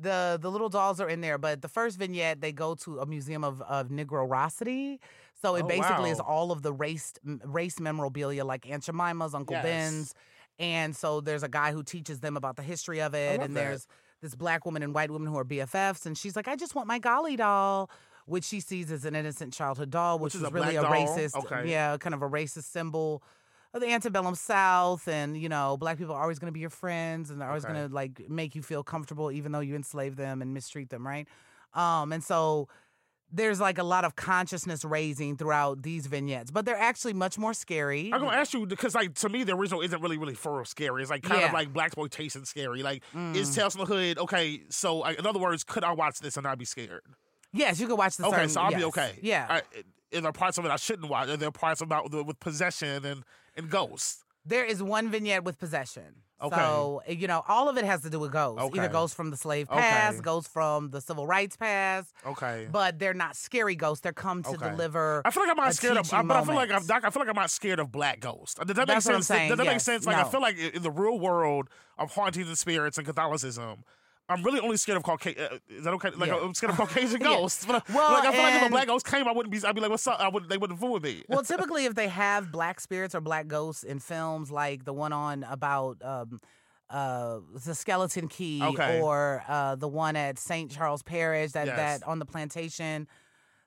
[0.00, 3.06] the the little dolls are in there, but the first vignette they go to a
[3.06, 4.98] museum of of Negrosity.
[5.40, 9.54] So it Oh, basically is all of the race race memorabilia, like Aunt Jemima's, Uncle
[9.56, 9.62] Yes.
[9.64, 10.14] Ben's,
[10.58, 13.60] and so there's a guy who teaches them about the history of it, and that.
[13.60, 13.86] there's
[14.20, 16.86] this black woman and white woman who are BFFs, and she's like, I just want
[16.88, 17.90] my golly doll.
[18.24, 20.92] Which she sees as an innocent childhood doll, which, Which is a really a doll?
[20.92, 21.68] racist, Okay.
[21.68, 23.20] yeah, kind of a racist symbol
[23.74, 26.70] of the antebellum South, and you know, black people are always going to be your
[26.70, 27.72] friends, and they're always Okay.
[27.72, 31.04] going to like make you feel comfortable, even though you enslave them and mistreat them,
[31.04, 31.26] right?
[31.74, 32.68] Um, and so
[33.32, 37.54] there's like a lot of consciousness raising throughout these vignettes, but they're actually much more
[37.54, 38.10] scary.
[38.12, 41.02] I'm gonna ask you because, like, to me, the original isn't really, really for scary.
[41.02, 41.46] It's like kind Yeah.
[41.48, 42.82] of like black exploitation scary.
[42.82, 43.34] Like, Mm.
[43.34, 44.62] is Tales from the Hood okay?
[44.68, 47.02] So, like, in other words, could I watch this and not be scared?
[47.54, 48.26] yes, you can watch this.
[48.26, 49.18] Okay, certain- so I'll be okay.
[49.22, 49.46] Yeah.
[49.48, 49.62] I, are
[50.20, 51.28] there are parts of it I shouldn't watch?
[51.28, 53.24] Are there are parts about with possession and
[53.56, 54.24] and ghosts?
[54.44, 56.22] There is one vignette with possession.
[56.42, 56.56] Okay.
[56.56, 58.62] So, eh, you know, all of it has to do with ghosts.
[58.64, 58.78] Okay.
[58.80, 59.80] Either ghosts from the slave Okay.
[59.80, 62.68] past, ghosts from the civil rights past, Okay.
[62.70, 64.02] but they're not scary ghosts.
[64.02, 64.70] They're come to Okay.
[64.70, 65.22] deliver.
[65.24, 67.10] I feel like I'm not scared of, teaching but I feel like I'm not, I
[67.10, 68.54] feel like I'm not scared of black ghosts.
[68.56, 69.48] Does that make That's I'm sense?
[69.50, 70.04] Does that make sense?
[70.06, 73.84] Like I feel like in in the real world of hauntings and spirits and Catholicism.
[74.32, 75.40] I'm really only scared of Caucasian.
[75.42, 76.10] Uh, is that okay?
[76.10, 76.36] Like Yeah.
[76.42, 77.26] I'm scared of Caucasian Yeah.
[77.28, 77.64] ghosts.
[77.66, 79.66] But, Well, like I feel like if a black ghost came, I wouldn't be.
[79.66, 80.48] I'd be like, "What's up?" I would.
[80.48, 81.24] They wouldn't fool with me.
[81.28, 85.12] well, typically, if they have black spirits or black ghosts in films, like the one
[85.12, 86.40] on about um,
[86.90, 89.00] uh, the Skeleton Key, Okay.
[89.00, 90.70] or uh, the one at St.
[90.70, 91.76] Charles Parish, that Yes.
[92.00, 93.08] that on the plantation,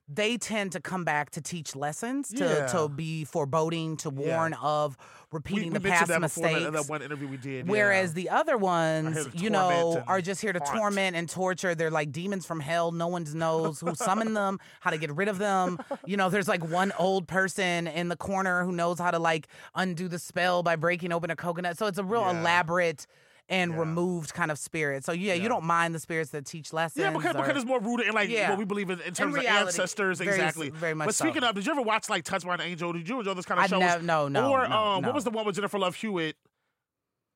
[0.08, 2.68] they tend to come back to teach lessons, to Yeah.
[2.68, 4.36] to be foreboding, to Yeah.
[4.38, 4.96] warn of
[5.32, 6.64] repeating we the past that mistakes.
[6.64, 7.68] that, that one interview we did.
[7.68, 8.14] Whereas yeah.
[8.14, 10.78] the other ones, you know, are just here to haunt.
[10.78, 11.74] torment and torture.
[11.74, 12.92] They're like demons from hell.
[12.92, 15.80] No one knows who summoned them, how to get rid of them.
[16.06, 19.48] You know, there's like one old person in the corner who knows how to like
[19.74, 21.78] undo the spell by breaking open a coconut.
[21.80, 22.40] So it's a real Yeah.
[22.42, 23.08] elaborate
[23.48, 23.78] and Yeah.
[23.80, 25.06] removed kind of spirit.
[25.06, 25.44] So yeah, Yeah.
[25.44, 27.04] you don't mind the spirits that teach lessons.
[27.04, 28.50] Yeah, because, or- because it's more rooted in like Yeah.
[28.50, 30.18] what we believe in, in terms of reality, ancestors.
[30.20, 30.70] very exactly.
[30.72, 31.50] very much But speaking so.
[31.50, 32.92] of, did you ever watch like Touched by an Angel?
[32.94, 33.80] Did you enjoy this kind of I shows?
[33.80, 35.08] nev- no, no, Or no, um, no.
[35.10, 36.36] what was the one with Jennifer Love Hewitt?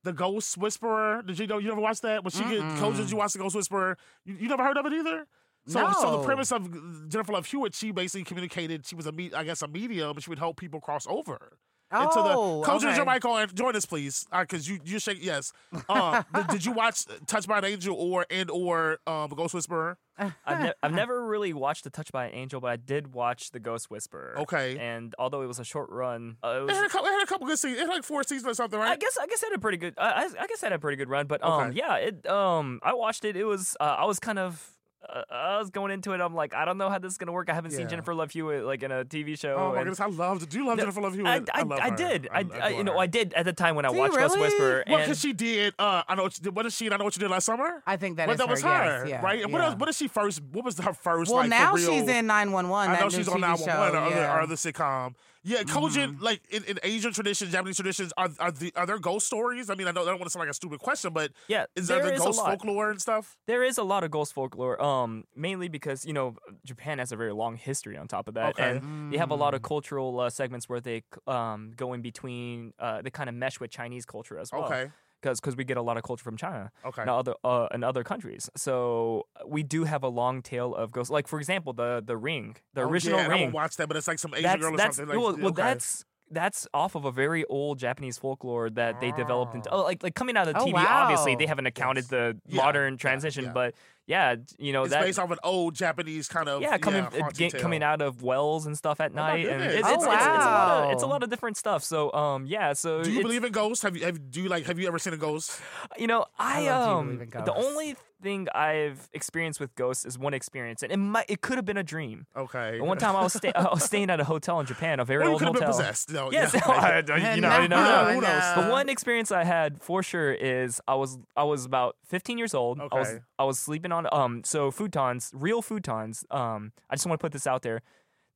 [0.04, 1.22] The Ghost Whisperer.
[1.24, 1.58] Did you know?
[1.58, 2.24] You never watched that?
[2.24, 2.96] When she get Mm-mm.
[2.96, 3.98] did you watch the Ghost Whisperer?
[4.26, 5.28] You, you never heard of it either.
[5.68, 8.88] So, so the premise of Jennifer Love Hewitt, she basically communicated.
[8.88, 11.58] She was a, me- I guess, a medium, but she would help people cross over.
[11.92, 12.96] Into Oh, the coach okay.
[12.96, 13.48] your mic on.
[13.54, 15.52] Join us, please, because you you shake yes.
[15.88, 19.98] Um, did, did you watch Touched by an Angel or and or um, Ghost Whisperer?
[20.46, 23.52] I've, ne- I've never really watched The Touch by an Angel, but I did watch
[23.52, 24.36] The Ghost Whisperer.
[24.40, 24.78] Okay.
[24.78, 27.24] And although it was a short run, uh, it It had, a couple, it had
[27.24, 27.80] a couple good seasons.
[27.82, 28.92] It had like four seasons or something, right?
[28.92, 29.94] I guess I guess it had a pretty good.
[29.98, 31.78] I, I I guess it had a pretty good run, but um Okay.
[31.80, 33.38] yeah it um I watched it.
[33.38, 34.76] It was uh, I was kind of.
[35.08, 36.20] Uh, I was going into it.
[36.20, 37.50] I'm like, I don't know how this is gonna work.
[37.50, 37.78] I haven't Yeah.
[37.78, 39.56] seen Jennifer Love Hewitt like in a TV show.
[39.56, 40.50] oh my and- goodness, I loved.
[40.50, 41.50] Do you love No, Jennifer Love Hewitt?
[41.54, 41.96] I, I, love I her.
[41.96, 42.28] did.
[42.32, 43.00] I, I, adore you know her.
[43.00, 44.50] I did at the time when I Do you watched Ghost really?
[44.50, 44.84] Whisperer.
[44.88, 45.74] Well, and because she did.
[45.80, 46.24] Uh, I know.
[46.24, 46.86] What, you- what is she?
[46.86, 47.82] and I know what you did last summer.
[47.88, 49.42] I think that but is that her, was her, yes, yeah, right?
[49.42, 49.66] And what yeah.
[49.68, 49.76] else?
[49.80, 50.42] What is she first?
[50.52, 51.32] What was her first?
[51.32, 52.92] Well, like, now for real, she's in 911.
[52.92, 54.36] I that know new she's on TV 911 show, or, other, yeah.
[54.36, 55.16] or other sitcom.
[55.44, 56.22] Yeah, Kojin, Mhm.
[56.22, 59.70] like in, in Asian traditions, Japanese traditions, are are, the, are there ghost stories?
[59.70, 61.66] I mean, I know I don't want to sound like a stupid question, but yeah,
[61.78, 63.38] is there, there the a ghost folklore and stuff?
[63.48, 67.16] There is a lot of ghost folklore, um, mainly because you know Japan has a
[67.16, 68.70] very long history on top of that, Okay.
[68.70, 69.58] and they have a lot Mm.
[69.58, 72.74] of cultural uh, segments where they um, go in between.
[72.78, 75.78] Uh, they kind of mesh with Chinese culture as well, Okay, because because we get
[75.78, 78.50] a lot of culture from China okay, and other uh, and other countries.
[78.56, 81.12] So we do have a long tail of ghosts.
[81.12, 83.44] Like for example, the the ring, the Oh, original yeah, and I ring.
[83.46, 85.16] won't watch that, but it's like some Asian that's girl or that's something.
[85.16, 85.62] Like, well, well okay.
[85.62, 89.70] that's that's off of a very old Japanese folklore that they developed into.
[89.72, 89.80] Oh.
[89.82, 91.40] Oh, like like coming out of Oh, TV, obviously wow.
[91.40, 92.10] they haven't accounted Yes.
[92.12, 93.52] the Yeah, modern yeah, transition, yeah.
[93.54, 93.74] but
[94.10, 95.04] yeah, you know it's that.
[95.04, 97.62] based off an old Japanese kind of yeah, coming uh, haunted get, tale.
[97.62, 100.46] coming out of wells and stuff at Oh night, and it's, Oh, it's, it's, it's
[100.46, 101.84] a lot of it's a lot of different stuff.
[101.84, 103.84] So um yeah, so Do you believe in ghosts?
[103.84, 105.62] Have you have do you like have you ever seen a ghost?
[106.00, 107.52] you know I, I um the ghosts.
[107.56, 111.66] only thing I've experienced with ghosts is one experience, and it might it could have
[111.66, 112.26] been a dream.
[112.36, 112.78] Okay.
[112.78, 115.06] And one time I was stay, I was staying at a hotel in Japan, a
[115.06, 115.78] very or you old could have been hotel.
[115.80, 116.12] possessed.
[116.12, 116.62] No, Yes, yeah.
[116.68, 118.14] I- I- you know, I No, didn't know.
[118.14, 118.66] who knows?
[118.66, 122.54] The one experience I had for sure is I was I was about 15 years
[122.54, 122.80] old.
[122.80, 123.20] I was Okay.
[123.38, 126.24] I was sleeping on um so futons, real futons.
[126.34, 127.82] Um, I just want to put this out there.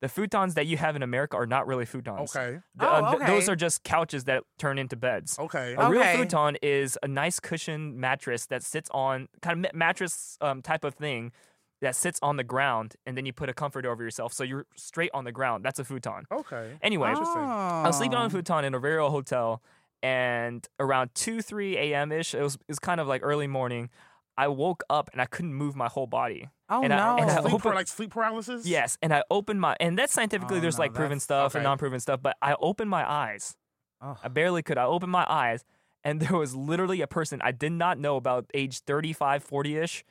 [0.00, 2.36] The futons that you have in America are not really futons.
[2.36, 2.60] Okay.
[2.74, 5.38] The- uh, Oh, th- those are just couches that turn into beds.
[5.38, 5.74] Okay.
[5.78, 6.16] A real Okay.
[6.18, 10.84] futon is a nice cushion mattress that sits on kind of ma- mattress um, type
[10.84, 11.32] of thing
[11.80, 14.66] that sits on the ground, and then you put a comforter over yourself, so you're
[14.76, 15.64] straight on the ground.
[15.64, 16.24] That's a futon.
[16.30, 16.78] Okay.
[16.82, 17.42] Anyway, Interesting.
[17.42, 18.30] I was sleeping on a Oh.
[18.30, 19.62] futon in a very old hotel,
[20.02, 22.12] and around two, three a.m.
[22.12, 23.90] ish, it was it was kind of like early morning.
[24.36, 26.48] I woke up and I couldn't move my whole body.
[26.68, 27.22] Oh and I- no!
[27.22, 28.66] and I Sleep open- par- like sleep paralysis.
[28.66, 31.54] Yes, and I opened my and that's scientifically Oh, there's no, like proven that's- stuff
[31.54, 33.56] and non-proven stuff, but I opened my eyes.
[34.00, 34.18] Ugh.
[34.22, 34.76] I barely could.
[34.78, 35.64] I opened my eyes,
[36.02, 40.04] and there was literally a person I did not know about age 35, 40 ish,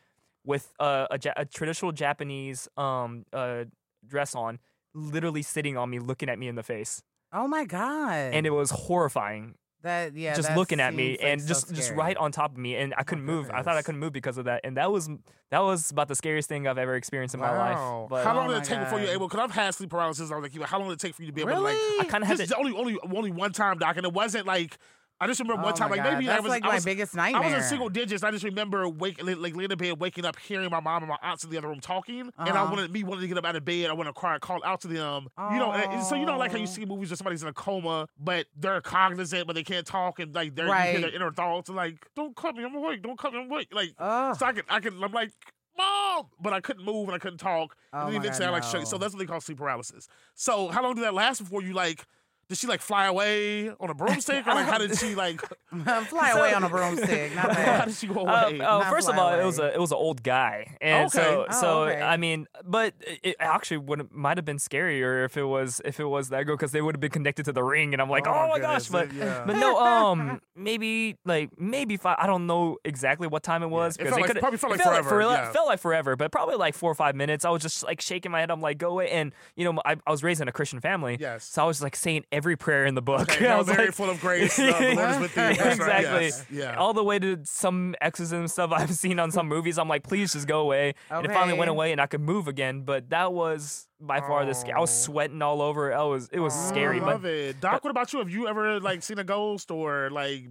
[0.46, 3.66] with uh, a, a traditional Japanese um uh
[4.08, 4.60] dress on,
[4.94, 7.02] literally sitting on me, looking at me in the face,
[7.34, 8.34] oh my god!
[8.34, 9.56] and it was horrifying.
[9.84, 12.52] That yeah, just that looking at me like, and so just just right on top
[12.52, 13.50] of me, and I oh, couldn't move.
[13.54, 15.10] I thought I couldn't move because of that, and that was
[15.52, 18.10] that was about the scariest thing I've ever experienced in my life.
[18.10, 19.14] But how long Oh did it take before you're God.
[19.14, 19.28] able?
[19.28, 20.32] Because I've had sleep paralysis.
[20.32, 21.76] I was like, how long did it take for you to be able to like?
[21.76, 22.00] Really?
[22.00, 22.58] I kind of had This to.
[22.58, 24.78] only only only one time, doc, and it wasn't like.
[25.24, 26.76] I just remember one Oh time, like God, maybe that's I was, like I my
[26.76, 28.24] was, biggest I was in single digits.
[28.24, 31.18] I just remember waking, like laying in bed, waking up, hearing my mom and my
[31.24, 32.72] aunts in the other room talking, and I Uh-huh.
[32.72, 33.90] wanted me wanted to get up out of bed.
[33.90, 35.28] I want to cry, call out to them.
[35.38, 36.68] You know, and so you know, like how you Oh.
[36.68, 40.36] see movies where somebody's in a coma, but they're cognizant, but they can't talk, and
[40.36, 41.00] like they're Right.
[41.02, 43.70] their inner thoughts, and like, don't cut me, I'm awake, don't cut me, I'm awake.
[43.72, 44.38] Like, Ugh.
[44.38, 45.32] so I could, I could, I'm like.
[45.76, 47.76] Mom, but I couldn't move and I couldn't talk.
[47.94, 48.64] Oh and then eventually I like.
[48.64, 50.08] So that's what they call sleep paralysis.
[50.36, 52.06] So how long did that last before you like?
[52.54, 55.42] Did she like fly away on a broomstick, or like how did she like?
[56.06, 57.36] Fly away on a broomstick.
[57.36, 58.60] Not how did she go Uh, away?
[58.62, 61.08] oh, Not first of fly all, it was a it was an old guy, and
[61.08, 61.18] Okay.
[61.18, 62.00] so Oh, so okay.
[62.00, 66.00] I mean, but it it actually would might have been scarier if it was if
[66.00, 68.10] it was that girl because they would have been connected to the ring, and I'm
[68.12, 69.46] like, Oh, oh, my my gosh, but yeah.
[69.48, 72.18] but no, um, maybe like maybe five.
[72.20, 74.74] I don't know exactly what time it was It because felt like- coulda- probably felt
[74.74, 75.52] it like forever, for- yeah.
[75.52, 77.46] felt like forever, but probably like four or five minutes.
[77.46, 78.52] I was just like shaking my head.
[78.52, 81.18] I'm like, go away, and you know, I, I was raised in a Christian family,
[81.20, 81.46] Yes.
[81.46, 83.22] so I was like saying every prayer in the book.
[83.22, 84.58] Okay, I was Mary, like, full of grace.
[84.60, 85.42] Uh, the Lord is with thee.
[85.42, 86.26] That's right, exactly.
[86.26, 86.76] yes, Yeah.
[86.76, 89.78] All the way to some exorcism stuff I've seen on some movies.
[89.80, 90.94] I'm like, please just go away.
[91.10, 92.82] And it finally went away, and I could move again.
[92.82, 94.74] But that was by far the scary.
[94.74, 95.06] I was Oh.
[95.12, 95.94] sweating all over.
[95.94, 97.00] I was it was scary.
[97.00, 97.62] I But it.
[97.62, 98.20] Doc, what about you?
[98.20, 100.44] Have you ever like seen a ghost or like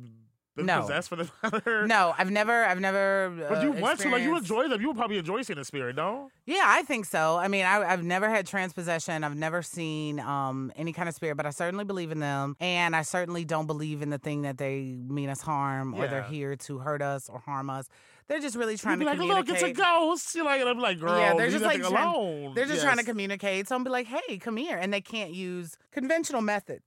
[0.57, 0.83] been No.
[0.83, 1.87] possessed for the matter?
[1.87, 3.33] No, I've never, I've never.
[3.49, 4.81] But uh, you want to, like, you enjoy them.
[4.81, 6.31] You would probably enjoy seeing a spirit, no?
[6.47, 7.37] Yeah, I think so.
[7.39, 9.25] I mean, I, I've never had transpossession.
[9.25, 12.57] I've never seen um, any kind of spirit, but I certainly believe in them.
[12.61, 16.23] And I certainly don't believe in the thing that they mean us harm or they're
[16.23, 17.89] here to hurt us or harm us.
[18.29, 20.35] They're just really trying to like, look, it's a ghost.
[20.35, 22.55] You're like, and I'm like, girl, Yeah, they're just like trying- alone.
[22.55, 23.69] They're just trying to communicate.
[23.69, 24.77] So I'm be like, hey, come here.
[24.79, 26.83] And they can't use conventional method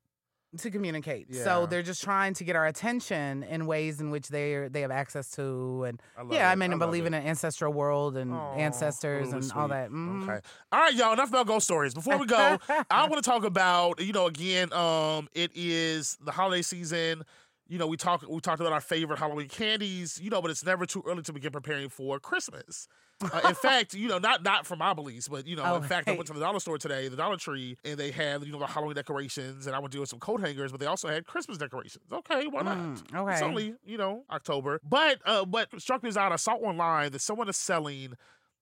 [0.59, 1.27] to communicate.
[1.29, 1.43] Yeah.
[1.43, 4.91] So they're just trying to get our attention in ways in which they they have
[4.91, 6.53] access to and I love yeah, it.
[6.53, 7.07] I mean, I believe it.
[7.07, 9.89] in an ancestral world and Aw, ancestors and all that.
[9.89, 10.23] Mhm.
[10.23, 10.39] Okay.
[10.71, 11.13] All right, y'all.
[11.13, 11.93] Enough about ghost stories.
[11.93, 12.57] Before we go,
[12.89, 14.71] I want to talk about you know again.
[14.73, 17.23] Um, it is the holiday season.
[17.67, 20.19] You know, we talk we talked about our favorite Halloween candies.
[20.21, 22.87] You know, but it's never too early to begin preparing for Christmas.
[23.21, 25.83] Uh, in fact, you know, not not from my beliefs, but you know, Oh, in
[25.83, 28.51] fact, I went to the dollar store today, the Dollar Tree, and they had you
[28.51, 31.07] know the Halloween decorations, and I went to do some coat hangers, but they also
[31.07, 32.03] had Christmas decorations.
[32.11, 32.77] Okay, why not?
[32.77, 33.01] Mm,
[33.33, 34.79] It's only, you know, October.
[34.87, 38.13] But uh, what struck me is out, I saw online that someone is selling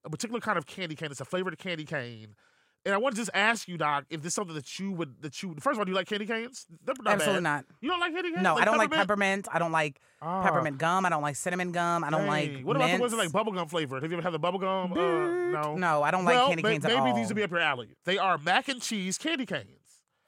[0.06, 1.10] a particular kind of candy cane.
[1.12, 2.36] It's a flavored candy cane.
[2.86, 5.22] And I want to just ask you, Doc, if this is something that you would,
[5.22, 6.66] that you, first of all, do you like candy canes?
[6.86, 7.44] Not Absolutely bad.
[7.44, 7.66] not.
[7.80, 8.44] You don't like candy canes?
[8.44, 9.46] No, I don't like peppermint?
[9.46, 9.48] peppermint.
[9.54, 11.06] I don't like Ah, peppermint gum.
[11.06, 12.04] I don't like cinnamon gum.
[12.04, 12.62] I don't like.
[12.62, 13.34] What about the ones that mints.
[13.34, 14.04] like bubblegum flavored?
[14.04, 14.92] Have you ever had the bubblegum?
[14.92, 15.76] Uh, no.
[15.76, 17.16] No, I don't like candy may- canes maybe at all.
[17.16, 17.90] these would be up your alley.
[18.06, 19.68] They are mac and cheese candy canes.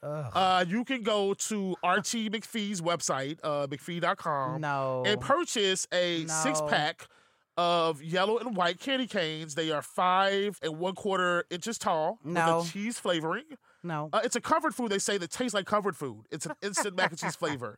[0.04, 4.62] Uh, you can go to RT McPhee's website, uh, McPhee.com.
[4.62, 5.04] no.
[5.06, 7.08] and purchase a six pack
[7.58, 9.56] of yellow and white candy canes.
[9.56, 12.58] They are five and one quarter inches tall No.
[12.60, 13.44] with a cheese flavoring.
[13.84, 14.10] no.
[14.12, 14.92] Uh, it's a comfort food.
[14.92, 16.26] They say that tastes like comfort food.
[16.32, 17.78] It's an instant mac and cheese flavor.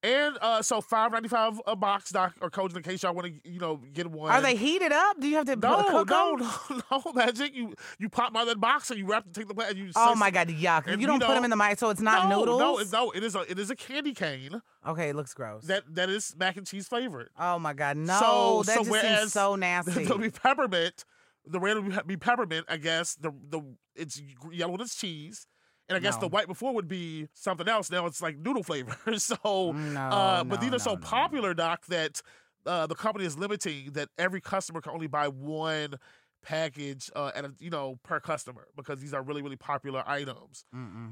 [0.00, 3.26] And uh, so five ninety five a box, doc or coach, in case y'all want
[3.26, 4.30] to, you know, get one.
[4.30, 5.18] Are they heated up?
[5.20, 6.34] Do you have to No, cook no,
[6.90, 7.52] no, no, magic.
[7.52, 9.90] You you pop out that box and you wrap, take the and you.
[9.96, 10.86] Oh my god, yuck!
[11.00, 12.60] You don't put them in the mic, so it's not no, noodles.
[12.60, 15.64] No, it- no, it is a it is a candy cane Okay, it looks gross.
[15.64, 17.30] that that is mac and cheese flavored.
[17.36, 18.18] oh my god, no!
[18.20, 20.04] So- that so just whereas seems so nasty.
[20.04, 21.04] There'll be peppermint.
[21.44, 23.16] The red will be- peppermint, I guess.
[23.16, 23.62] The the
[23.96, 25.48] it's yellow and it's cheese.
[25.88, 27.90] And I guess the white before would be something else.
[27.90, 28.96] Now it's like noodle flavor.
[29.16, 31.06] so, No, uh, but no, these are so no, no.
[31.06, 32.20] popular, Doc, that
[32.66, 35.94] uh, the company is limiting that every customer can only buy one
[36.42, 40.64] package uh, at a, you know per customer because these are really really popular items.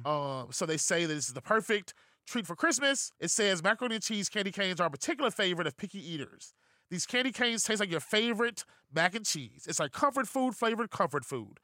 [0.07, 1.95] Um, so they say that this is the perfect
[2.27, 3.13] treat for Christmas.
[3.21, 6.55] It says macaroni and cheese candy canes are a particular favorite of picky eaters.
[6.91, 9.67] These candy canes taste like your favorite mac and cheese.
[9.69, 11.59] It's like comfort food flavored comfort food.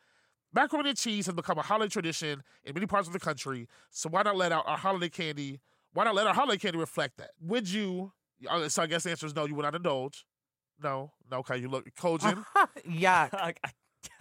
[0.55, 3.69] Macaroni and cheese has become a holiday tradition in many parts of the country.
[3.91, 5.61] So why not let out our holiday candy?
[5.95, 7.31] Why not let our holiday candy reflect that?
[7.41, 8.13] Would you?
[8.49, 9.47] uh, So I guess the answer is no.
[9.47, 10.25] You would not indulge.
[10.83, 11.13] No.
[11.31, 11.39] No.
[11.39, 11.59] Okay.
[11.59, 12.45] You look Kojin.
[12.89, 13.31] yuck!
[13.35, 13.71] I, I,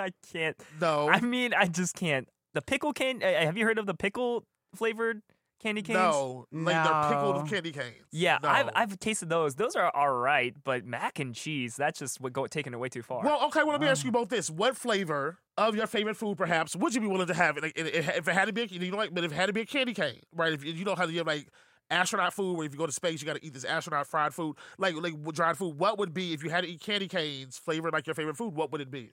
[0.05, 0.55] I can't.
[0.79, 1.09] No.
[1.09, 2.27] I mean, I just can't.
[2.53, 3.21] The pickle can.
[3.23, 5.21] uh, Have you heard of the pickle flavored
[5.61, 5.97] candy canes?
[5.97, 6.45] No.
[6.51, 7.43] Like they're pickled No.
[7.43, 7.95] candy canes.
[8.11, 9.55] Yeah, I've I've tasted those.
[9.55, 12.89] Those are all right, but mac and cheese, that's just what go taking it way
[12.89, 13.23] too far.
[13.23, 13.59] Well, okay.
[13.63, 14.13] Well, let me ask you Um.
[14.13, 17.57] both this: What flavor of your favorite food, perhaps, would you be willing to have?
[17.57, 19.61] It, if it had to be, you know, like, but if it had to be
[19.61, 20.53] a candy cane, right?
[20.53, 21.47] If you know how you have like
[21.89, 24.33] astronaut food, where if you go to space, you got to eat this astronaut fried
[24.33, 25.77] food, like like dried food.
[25.77, 28.55] What would be if you had to eat candy canes flavored like your favorite food?
[28.55, 29.11] What would it be?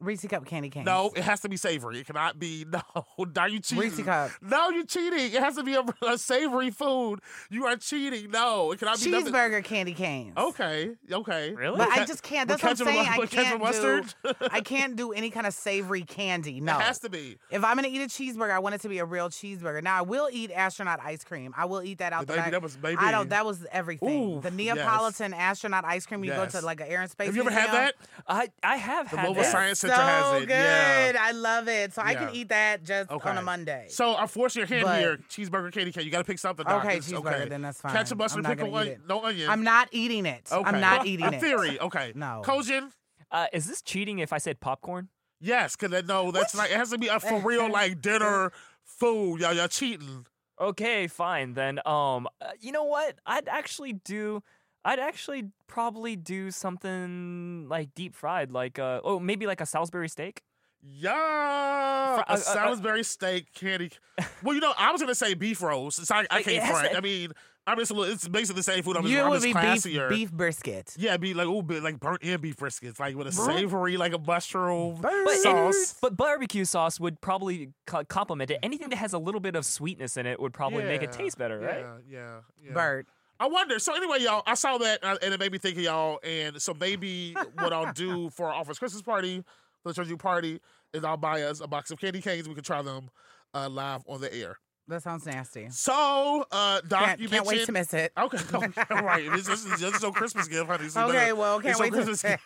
[0.00, 0.86] Reese cup candy canes.
[0.86, 1.98] No, it has to be savory.
[2.00, 2.80] It cannot be no.
[3.34, 3.78] Now you cheating.
[3.90, 5.32] Reese cup No, you're cheating.
[5.34, 7.20] It has to be a, a savory food.
[7.50, 8.30] You are cheating.
[8.30, 9.32] No, it cannot be nothing.
[9.32, 10.34] cheeseburger candy canes.
[10.36, 11.52] Okay, okay.
[11.54, 11.76] Really?
[11.78, 12.48] But I just can't.
[12.48, 13.08] with That's what I'm ketchup and saying.
[13.08, 13.62] I mu- with ketchup and
[14.24, 14.48] can't do.
[14.50, 16.60] I can't do any kind of savory candy.
[16.60, 16.78] No.
[16.78, 17.36] It has to be.
[17.50, 19.82] If I'm gonna eat a cheeseburger, I want it to be a real cheeseburger.
[19.82, 21.52] Now I will eat astronaut ice cream.
[21.56, 22.96] I will eat that out the Maybe that was maybe.
[22.98, 23.28] I don't.
[23.30, 24.36] That was everything.
[24.36, 24.76] Ooh, the yes.
[24.76, 26.24] Neapolitan astronaut ice cream.
[26.24, 27.26] You go to like an air and space.
[27.26, 27.94] Have you ever had that?
[28.26, 29.52] I I have The had Mobile that.
[29.52, 30.46] Science so has it.
[30.46, 30.54] good.
[30.54, 31.16] Yeah.
[31.20, 31.92] I love it.
[31.92, 33.28] So I can eat that just Okay.
[33.28, 33.86] on a Monday.
[33.90, 36.04] So I unfortunately, your hand But- here, cheeseburger, candy cane.
[36.04, 36.64] You got to pick something.
[36.64, 36.84] Doc.
[36.84, 37.34] okay, It's cheeseburger.
[37.40, 37.48] okay.
[37.48, 37.92] Then that's fine.
[37.92, 39.08] Ketchup, mustard, I'm not pickle, gonna eat onion, it.
[39.08, 39.50] no onion.
[39.50, 40.48] I'm not eating it.
[40.50, 40.68] Okay.
[40.68, 41.40] I'm not eating A it.
[41.40, 41.80] theory.
[41.80, 42.12] Okay.
[42.14, 42.42] No.
[42.44, 42.90] Kojin.
[43.30, 45.08] Uh, is this cheating if I said popcorn?
[45.40, 48.52] Yes, because no, that's like it has to be a for real like dinner
[48.84, 49.40] food.
[49.40, 50.26] Y'all, y'all cheating.
[50.60, 51.80] Okay, fine then.
[51.86, 53.18] Um, uh, you know what?
[53.24, 54.42] I'd actually do.
[54.84, 60.08] I'd actually probably do something like deep fried, like uh, oh, maybe like a Salisbury
[60.08, 60.42] steak.
[60.82, 63.90] Yeah, Fr- uh, uh, a uh, Salisbury steak candy.
[64.42, 66.04] Well, you know, I was gonna say beef roast.
[66.06, 66.90] So I, I It can't front.
[66.92, 67.32] to- I mean,
[67.66, 68.96] I'm just a little, it's basically the same food.
[68.96, 70.08] I'm just, you I'm would just be beef, classier.
[70.08, 70.94] beef brisket.
[70.96, 73.58] Yeah, it'd be like ooh, bit like burnt in beef briskets, like with a Burnt-
[73.58, 75.94] savory, like a mushroom But it- sauce.
[76.00, 78.58] but barbecue sauce would probably co- complement it.
[78.62, 81.36] Anything that has a little bit of sweetness in it would probably make it taste
[81.36, 81.80] better, right?
[81.80, 82.72] Yeah, yeah, yeah.
[82.72, 83.06] Bert.
[83.40, 83.78] I wonder.
[83.78, 86.20] So anyway, y'all, I saw that uh, and it made me think of y'all.
[86.22, 89.42] And so maybe what I'll do for our office Christmas party,
[89.82, 90.60] for the church party,
[90.92, 92.46] is I'll buy us a box of candy canes.
[92.48, 93.08] We can try them
[93.54, 94.58] uh, live on the air.
[94.88, 95.68] That sounds nasty.
[95.70, 98.12] So, uh, Doc, Can't, you can't wait to miss it.
[98.18, 99.30] Okay, okay, right.
[99.32, 100.88] This, is, is your Christmas gift, honey.
[100.88, 102.42] So Okay, better- well, can't wait to- Christmas gift.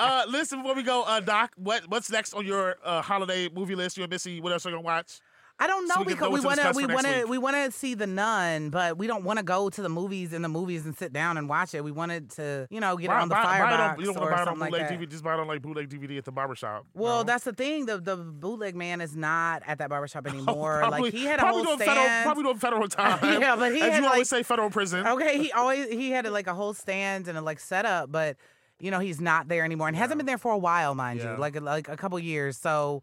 [0.00, 3.76] uh, listen, before we go, uh, Doc, what what's next on your uh, holiday movie
[3.76, 3.96] list?
[3.96, 5.20] You and Missy, what else are you gonna watch?
[5.58, 7.70] I don't know So we because we want to we want to we want to
[7.72, 10.84] see the Nun, but we don't want to go to the movies in the movies
[10.84, 11.82] and sit down and watch it.
[11.82, 14.16] We wanted to, you know, get it on the buy, buy it on, you don't
[14.18, 15.00] or want to buy it on like bootleg that.
[15.00, 15.08] DVD.
[15.10, 16.84] Just buy it on like bootleg DVD at the barbershop.
[16.92, 17.22] Well, No?
[17.24, 17.86] that's the thing.
[17.86, 20.76] The the bootleg man is not at that barbershop oh, anymore.
[20.84, 22.24] Oh, probably, like he had a whole doing federal, stand.
[22.26, 23.40] probably doing federal time.
[23.40, 25.06] Yeah, but he as had, you always say, federal prison.
[25.06, 28.36] Okay, he always he had like a whole stand and a like setup, but
[28.78, 31.32] you know he's not there anymore and hasn't been there for a while, mind Yeah.
[31.36, 32.58] you, like like a couple years.
[32.58, 33.02] So,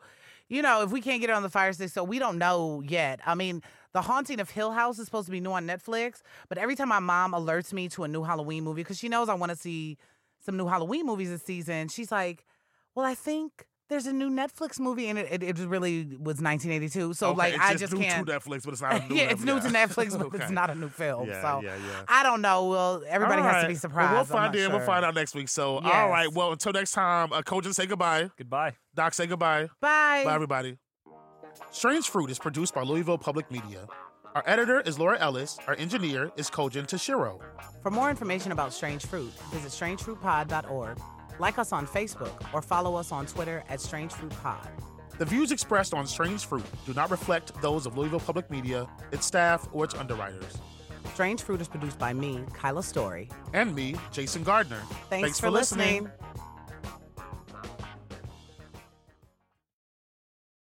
[0.54, 2.84] you know, if we can't get it on the Fire Stick, so we don't know
[2.86, 3.20] yet.
[3.26, 6.60] I mean, The Haunting of Hill House is supposed to be new on Netflix, but
[6.60, 9.34] every time my mom alerts me to a new Halloween movie because she knows I
[9.34, 9.98] want to see
[10.40, 12.46] some new Halloween movies this season, she's like,
[12.94, 17.14] "Well, I think." There's a new Netflix movie, and it, it, it really was 1982.
[17.14, 18.26] So, Okay, like, it's I just just new can't.
[18.26, 20.72] to Netflix, but it's not a new yeah, it's new to Netflix, but it's not
[20.72, 21.28] a new film.
[21.28, 22.04] Yeah, so yeah, yeah.
[22.08, 22.66] I don't know.
[22.70, 23.68] Well, everybody All has to right.
[23.68, 24.14] be Well, surprised.
[24.14, 24.72] we'll find not in.
[24.72, 25.48] We'll find out next week.
[25.48, 26.28] So, all right.
[26.34, 28.32] Well, until next time, uh, Kojin, say goodbye.
[28.36, 28.74] Goodbye.
[28.96, 29.68] Doc, say goodbye.
[29.80, 30.24] Bye.
[30.26, 30.78] Bye, everybody.
[31.72, 33.86] Strange Fruit is produced by Louisville Public Media.
[34.34, 35.60] Our editor is Laura Ellis.
[35.68, 37.40] Our engineer is Kojin Tashiro.
[37.84, 40.98] For more information about Strange Fruit, visit strangefruitpod.org.
[41.40, 44.68] Like us on Facebook or follow us on Twitter at Strange Fruit Pod.
[45.18, 49.26] The views expressed on Strange Fruit do not reflect those of Louisville Public Media, its
[49.26, 50.58] staff, or its underwriters.
[51.14, 53.30] Strange Fruit is produced by me, Kaila Story.
[53.54, 54.82] And me, Jaison Gardner.
[55.10, 56.06] Thanks, for listening.
[56.06, 56.12] listening.